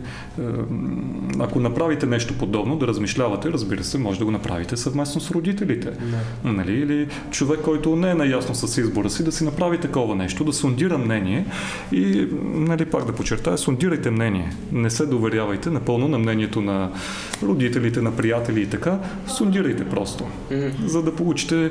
ако 1.39 1.61
направите 1.61 2.07
нещо 2.07 2.35
подобно, 2.39 2.77
да 2.77 2.87
размишлявате, 2.87 3.53
разбира 3.53 3.85
се, 3.85 3.99
може 3.99 4.19
да 4.19 4.25
го 4.25 4.31
направите 4.31 4.77
съвместно 4.77 5.21
с 5.21 5.31
родителите. 5.31 5.91
Да. 5.91 6.53
Нали, 6.53 6.73
или 6.73 7.09
човек, 7.31 7.61
който 7.61 7.97
не 7.97 8.11
е 8.11 8.15
наясно 8.15 8.55
с 8.55 8.79
избора 8.79 9.11
си, 9.11 9.25
да 9.25 9.33
си 9.33 9.45
направи 9.45 9.79
такова 9.79 10.17
нещо, 10.17 10.45
да 10.45 10.53
сондира 10.53 10.99
мнение 10.99 11.47
и, 11.93 12.29
нали, 12.45 12.85
пак 12.85 13.05
да 13.05 13.13
подчертая, 13.13 13.59
сондирайте 13.59 14.11
мнение. 14.11 14.53
Не 14.73 14.91
се 14.91 15.07
доверявайте 15.07 15.71
напълно 15.71 16.09
на 16.09 16.19
мнението 16.19 16.61
на 16.61 16.91
родителите, 17.43 18.03
на 18.03 18.17
приятели 18.17 18.61
и 18.63 18.67
така. 18.67 18.99
Сондирайте 19.27 19.85
просто, 19.85 20.25
mm-hmm. 20.51 20.87
за 20.87 21.03
да 21.03 21.15
получите 21.15 21.71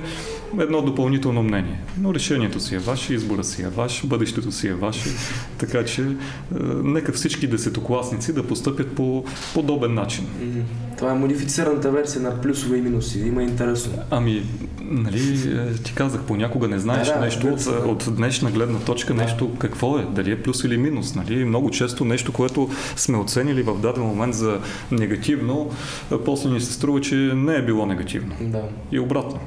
едно 0.60 0.82
допълнително 0.82 1.44
мнение. 1.44 1.80
Но 2.02 2.14
решението 2.14 2.60
си 2.60 2.76
е 2.76 2.80
ваше, 2.80 3.14
избора 3.14 3.44
си 3.44 3.62
е 3.62 3.68
ваш, 3.68 4.06
бъдещето 4.06 4.52
си 4.52 4.68
е 4.68 4.74
ваше. 4.74 5.10
Така 5.58 5.86
че 5.86 6.02
е, 6.02 6.16
нека 6.84 7.12
всички 7.12 7.48
десетокласници 7.48 8.34
да 8.34 8.48
постъпят 8.48 8.96
по 8.96 9.26
подобен 9.54 9.94
начин. 9.94 10.28
Това 10.98 11.12
е 11.12 11.16
модифицираната 11.16 11.92
версия 11.92 12.22
на 12.22 12.42
плюсове 12.42 12.78
и 12.78 12.82
минуси. 12.82 13.20
Има 13.20 13.44
интересно. 13.44 13.94
Ами, 14.12 14.44
нали, 14.82 15.52
е, 15.58 15.74
ти 15.74 15.94
казах, 15.94 16.22
понякога 16.22 16.68
не 16.68 16.80
знаеш 16.80 17.08
да, 17.08 17.14
да, 17.14 17.20
нещо 17.20 17.48
от, 17.48 17.64
да. 17.64 17.90
от 17.90 18.16
днешна 18.16 18.52
гледна 18.52 18.80
точка, 18.80 19.14
да. 19.14 19.22
нещо 19.22 19.52
какво 19.58 20.00
е, 20.00 20.08
дали 20.12 20.32
е 20.32 20.42
плюс 20.42 20.64
или 20.64 20.78
минус. 20.78 21.16
Нали? 21.16 21.46
Много 21.46 21.70
често 21.70 22.06
нещо, 22.06 22.34
което 22.34 22.70
сме 22.96 23.18
оценили 23.18 23.62
в 23.64 23.80
даден 23.80 24.04
момент 24.04 24.34
за 24.34 24.60
негативно, 24.92 25.72
после 26.26 26.50
ни 26.50 26.62
се 26.62 26.74
струва, 26.74 27.02
че 27.02 27.16
не 27.16 27.56
е 27.56 27.62
било 27.62 27.86
негативно. 27.86 28.36
Да. 28.42 28.62
И 28.92 29.00
обратно. 29.00 29.40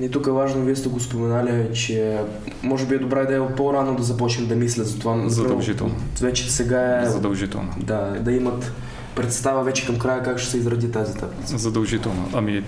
И 0.00 0.10
тук 0.10 0.26
е 0.26 0.30
важно, 0.30 0.64
вие 0.64 0.76
сте 0.76 0.88
го 0.88 1.00
споменали, 1.00 1.74
че 1.74 2.18
може 2.62 2.86
би 2.86 2.94
е 2.94 2.98
добра 2.98 3.22
идея 3.22 3.56
по-рано 3.56 3.96
да 3.96 4.02
започнем 4.02 4.48
да 4.48 4.56
мислят 4.56 4.86
за 4.86 4.98
това. 4.98 5.28
Задължително. 5.28 5.94
Вече 6.20 6.52
сега 6.52 7.02
е... 7.02 7.10
Задължително. 7.10 7.68
Да, 7.76 8.16
да 8.20 8.32
имат 8.32 8.72
представа 9.14 9.62
вече 9.62 9.86
към 9.86 9.98
края 9.98 10.22
как 10.22 10.38
ще 10.38 10.50
се 10.50 10.56
изради 10.56 10.90
тази 10.90 11.14
таблица. 11.14 11.58
Задължително. 11.58 12.28
Ами, 12.32 12.64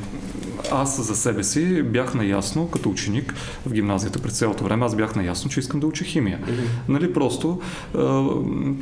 аз 0.72 1.06
за 1.06 1.16
себе 1.16 1.44
си 1.44 1.82
бях 1.82 2.14
наясно, 2.14 2.70
като 2.70 2.90
ученик 2.90 3.34
в 3.66 3.72
гимназията 3.72 4.18
през 4.18 4.38
цялото 4.38 4.64
време, 4.64 4.84
аз 4.84 4.96
бях 4.96 5.16
наясно, 5.16 5.50
че 5.50 5.60
искам 5.60 5.80
да 5.80 5.86
уча 5.86 6.04
химия. 6.04 6.38
Mm-hmm. 6.38 6.88
Нали, 6.88 7.12
просто 7.12 7.60
а, 7.98 8.24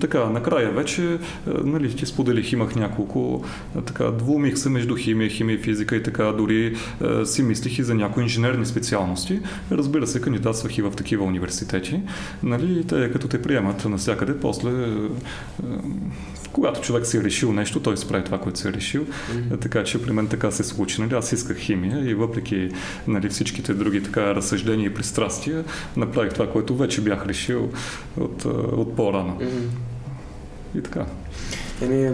така, 0.01 0.25
накрая 0.31 0.71
вече, 0.71 1.03
а, 1.03 1.19
нали, 1.65 1.97
ти 1.97 2.07
споделих, 2.07 2.53
имах 2.53 2.77
няколко 2.77 3.45
а, 3.79 3.81
така, 3.81 4.11
двумих 4.11 4.59
се 4.59 4.71
между 4.71 4.97
химия, 4.97 5.31
химия 5.31 5.55
и 5.55 5.63
физика 5.63 5.97
и 5.97 6.03
така, 6.03 6.25
дори 6.25 6.77
а, 7.01 7.27
си 7.27 7.43
мислих 7.43 7.79
и 7.79 7.83
за 7.83 7.95
някои 7.95 8.23
инженерни 8.23 8.67
специалности. 8.67 9.41
Разбира 9.73 10.07
се, 10.07 10.21
кандидатствах 10.21 10.79
и 10.79 10.83
в 10.83 10.91
такива 10.91 11.25
университети. 11.25 12.01
Нали, 12.43 12.85
те 12.85 13.11
като 13.13 13.29
те 13.29 13.43
приемат 13.43 13.85
навсякъде, 13.85 14.41
после 14.41 14.71
а, 14.71 15.09
когато 16.53 16.81
човек 16.81 17.07
си 17.07 17.17
е 17.17 17.23
решил 17.23 17.53
нещо, 17.53 17.81
той 17.81 17.95
прави 18.09 18.25
това, 18.25 18.39
което 18.39 18.59
си 18.59 18.69
е 18.69 18.73
решил. 18.73 19.05
Mm-hmm. 19.05 19.61
Така 19.61 19.85
че 19.85 20.03
при 20.03 20.13
мен 20.13 20.27
така 20.27 20.51
се 20.51 20.65
случи. 20.65 21.01
Нали? 21.01 21.15
Аз 21.15 21.33
исках 21.33 21.57
химия 21.57 21.74
и 21.83 22.15
въпреки 22.15 22.71
нали, 23.07 23.29
всичките 23.29 23.75
други 23.75 24.03
така 24.03 24.35
разсъждения 24.35 24.87
и 24.87 24.95
пристрастия, 24.95 25.65
направих 25.97 26.33
това, 26.33 26.51
което 26.51 26.77
вече 26.77 27.01
бях 27.01 27.27
решил 27.27 27.71
от, 28.17 28.45
от 28.73 28.97
по-рано. 28.97 29.39
Mm-hmm. 29.41 30.79
И 30.79 30.83
така. 30.83 31.07
Еми, 31.83 32.11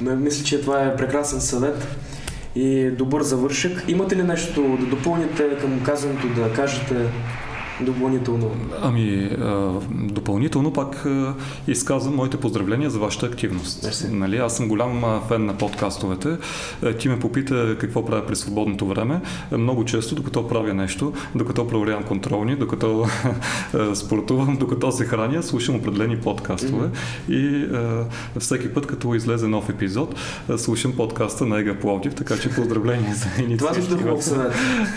мисля, 0.00 0.44
че 0.44 0.60
това 0.60 0.84
е 0.84 0.96
прекрасен 0.96 1.40
съвет 1.40 1.96
и 2.54 2.90
добър 2.90 3.22
завършък. 3.22 3.84
Имате 3.88 4.16
ли 4.16 4.22
нещо 4.22 4.76
да 4.80 4.86
допълните 4.86 5.58
към 5.60 5.82
казаното, 5.84 6.28
да 6.28 6.52
кажете 6.52 6.94
допълнително? 7.82 8.50
Ами, 8.82 9.30
а, 9.40 9.72
допълнително 9.92 10.72
пак 10.72 11.06
а, 11.06 11.34
изказвам 11.68 12.14
моите 12.14 12.36
поздравления 12.36 12.90
за 12.90 12.98
вашата 12.98 13.26
активност. 13.26 14.08
Нали, 14.10 14.36
аз 14.36 14.56
съм 14.56 14.68
голям 14.68 15.04
а, 15.04 15.20
фен 15.28 15.46
на 15.46 15.58
подкастовете. 15.58 16.36
А, 16.82 16.92
ти 16.92 17.08
ме 17.08 17.18
попита 17.18 17.76
какво 17.80 18.04
правя 18.04 18.26
при 18.26 18.36
свободното 18.36 18.86
време. 18.86 19.20
А, 19.52 19.58
много 19.58 19.84
често, 19.84 20.14
докато 20.14 20.48
правя 20.48 20.74
нещо, 20.74 21.12
докато 21.34 21.68
проверявам 21.68 22.04
контролни, 22.04 22.56
докато 22.56 23.06
а, 23.74 23.94
спортувам, 23.94 24.56
докато 24.56 24.92
се 24.92 25.04
храня, 25.04 25.42
слушам 25.42 25.76
определени 25.76 26.16
подкастове 26.16 26.88
mm-hmm. 26.88 27.32
и 27.32 27.64
а, 27.74 28.40
всеки 28.40 28.74
път, 28.74 28.86
като 28.86 29.14
излезе 29.14 29.48
нов 29.48 29.68
епизод, 29.68 30.14
а, 30.48 30.58
слушам 30.58 30.92
подкаста 30.96 31.46
на 31.46 31.60
Ега 31.60 31.74
Пловдив, 31.74 32.14
така 32.14 32.38
че 32.38 32.50
поздравления 32.50 33.14
за 33.14 33.42
инициативата. 33.42 33.58
Това 33.58 33.74
също 33.74 33.98
хубав 33.98 34.24
съвет. 34.24 34.52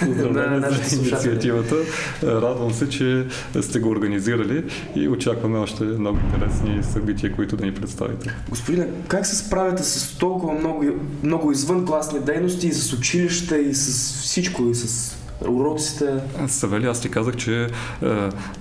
Поздравления 0.06 0.62
за 0.62 0.96
инициативата. 0.96 1.76
Радвам 2.24 2.74
се, 2.76 2.90
че 2.90 3.26
сте 3.62 3.80
го 3.80 3.90
организирали 3.90 4.64
и 4.96 5.08
очакваме 5.08 5.58
още 5.58 5.84
много 5.84 6.18
интересни 6.26 6.84
събития, 6.84 7.32
които 7.32 7.58
да 7.58 7.66
ни 7.66 7.74
представите. 7.74 8.36
Господине, 8.50 8.88
как 9.08 9.26
се 9.26 9.36
справяте 9.36 9.84
с 9.84 10.18
толкова 10.18 10.54
много, 10.54 10.86
много 11.24 11.52
извън 11.52 11.86
класни 11.86 12.20
дейности 12.20 12.68
и 12.68 12.74
с 12.74 12.94
училище 12.94 13.56
и 13.56 13.74
с 13.74 14.14
всичко, 14.22 14.70
и 14.70 14.76
с 14.76 15.16
уроците. 15.48 16.14
Савели, 16.48 16.86
аз 16.86 17.02
ти 17.02 17.10
казах, 17.10 17.36
че 17.36 17.64
е, 17.64 17.68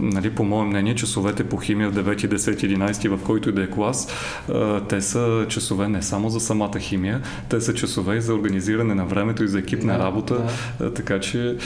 нали, 0.00 0.30
по 0.30 0.44
мое 0.44 0.64
мнение 0.64 0.94
часовете 0.94 1.44
по 1.44 1.56
химия 1.56 1.90
в 1.90 1.94
9, 1.94 2.34
10, 2.34 2.76
11, 2.76 3.16
в 3.16 3.22
който 3.22 3.48
и 3.48 3.52
да 3.52 3.62
е 3.62 3.70
клас, 3.70 4.08
е, 4.48 4.80
те 4.88 5.00
са 5.00 5.46
часове 5.48 5.88
не 5.88 6.02
само 6.02 6.30
за 6.30 6.40
самата 6.40 6.78
химия, 6.78 7.22
те 7.48 7.60
са 7.60 7.74
часове 7.74 8.16
и 8.16 8.20
за 8.20 8.34
организиране 8.34 8.94
на 8.94 9.04
времето 9.04 9.44
и 9.44 9.48
за 9.48 9.58
екипна 9.58 9.92
да, 9.92 9.98
работа. 9.98 10.46
Да. 10.78 10.86
Е, 10.86 10.90
така 10.90 11.20
че, 11.20 11.50
е, 11.50 11.56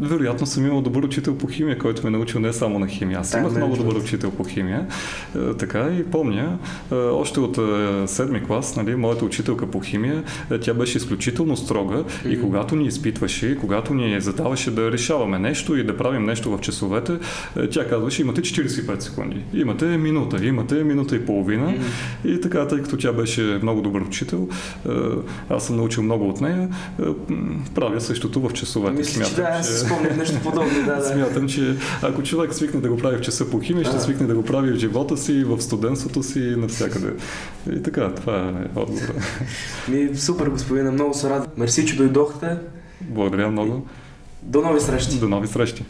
вероятно 0.00 0.46
съм 0.46 0.66
имал 0.66 0.80
добър 0.80 1.02
учител 1.02 1.38
по 1.38 1.46
химия, 1.46 1.78
който 1.78 2.04
ме 2.04 2.10
научил 2.10 2.40
не 2.40 2.52
само 2.52 2.78
на 2.78 2.88
химия. 2.88 3.20
Аз 3.20 3.34
имах 3.34 3.56
много 3.56 3.76
добър 3.76 3.94
учител 3.94 4.30
по 4.30 4.44
химия. 4.44 4.86
Е, 5.36 5.54
така 5.54 5.88
и 6.00 6.04
помня, 6.04 6.58
е, 6.92 6.94
още 6.94 7.40
от 7.40 7.58
е, 7.58 8.08
седми 8.08 8.44
клас, 8.44 8.76
нали, 8.76 8.94
моята 8.94 9.24
учителка 9.24 9.66
по 9.66 9.80
химия, 9.80 10.24
е, 10.50 10.58
тя 10.58 10.74
беше 10.74 10.98
изключително 10.98 11.56
строга 11.56 11.94
mm-hmm. 11.94 12.28
и 12.28 12.40
когато 12.40 12.76
ни 12.76 12.86
изпитваше, 12.86 13.46
и 13.46 13.58
когато 13.58 13.94
ни 13.94 14.20
задаваше 14.20 14.55
трябваше 14.56 14.70
да 14.70 14.92
решаваме 14.92 15.38
нещо 15.38 15.76
и 15.76 15.84
да 15.84 15.96
правим 15.96 16.24
нещо 16.24 16.56
в 16.56 16.60
часовете, 16.60 17.18
е, 17.56 17.68
тя 17.68 17.88
казваше, 17.88 18.22
имате 18.22 18.40
45 18.40 19.00
секунди, 19.00 19.44
имате 19.54 19.84
минута, 19.84 20.46
имате 20.46 20.74
минута 20.74 21.16
и 21.16 21.26
половина. 21.26 21.70
Mm-hmm. 21.70 22.28
И 22.28 22.40
така, 22.40 22.68
тъй 22.68 22.82
като 22.82 22.96
тя 22.96 23.12
беше 23.12 23.58
много 23.62 23.82
добър 23.82 24.00
учител, 24.00 24.48
е, 24.88 24.90
аз 25.48 25.66
съм 25.66 25.76
научил 25.76 26.02
много 26.02 26.28
от 26.28 26.40
нея, 26.40 26.68
е, 27.00 27.02
правя 27.74 28.00
същото 28.00 28.40
в 28.40 28.52
часовете. 28.52 28.98
Мисля, 28.98 29.12
Смятам, 29.12 29.34
че 29.34 29.40
да, 29.40 29.48
аз 29.48 29.68
че... 29.68 29.72
спомням 29.72 30.18
нещо 30.18 30.40
подобно. 30.42 30.84
Да, 30.86 30.96
да. 30.96 31.04
Смятам, 31.04 31.48
че 31.48 31.76
ако 32.02 32.22
човек 32.22 32.54
свикне 32.54 32.80
да 32.80 32.88
го 32.88 32.96
прави 32.96 33.16
в 33.16 33.20
часа 33.20 33.50
по 33.50 33.60
химия, 33.60 33.84
ще 33.84 34.00
свикне 34.00 34.26
да 34.26 34.34
го 34.34 34.44
прави 34.44 34.72
в 34.72 34.76
живота 34.76 35.16
си, 35.16 35.44
в 35.44 35.60
студентството 35.60 36.22
си, 36.22 36.54
навсякъде. 36.56 37.12
И 37.72 37.82
така, 37.82 38.14
това 38.14 38.48
е 38.48 38.78
отговор. 38.78 39.14
Ми, 39.88 40.16
супер, 40.16 40.46
господина, 40.46 40.92
много 40.92 41.14
се 41.14 41.30
радвам. 41.30 41.52
Мерси, 41.56 41.86
че 41.86 41.96
дойдохте. 41.96 42.56
Благодаря 43.00 43.50
много. 43.50 43.86
До 44.46 44.62
нови 44.62 44.80
срещи! 44.80 45.18
До 45.20 45.28
нови 45.28 45.46
срещи! 45.46 45.84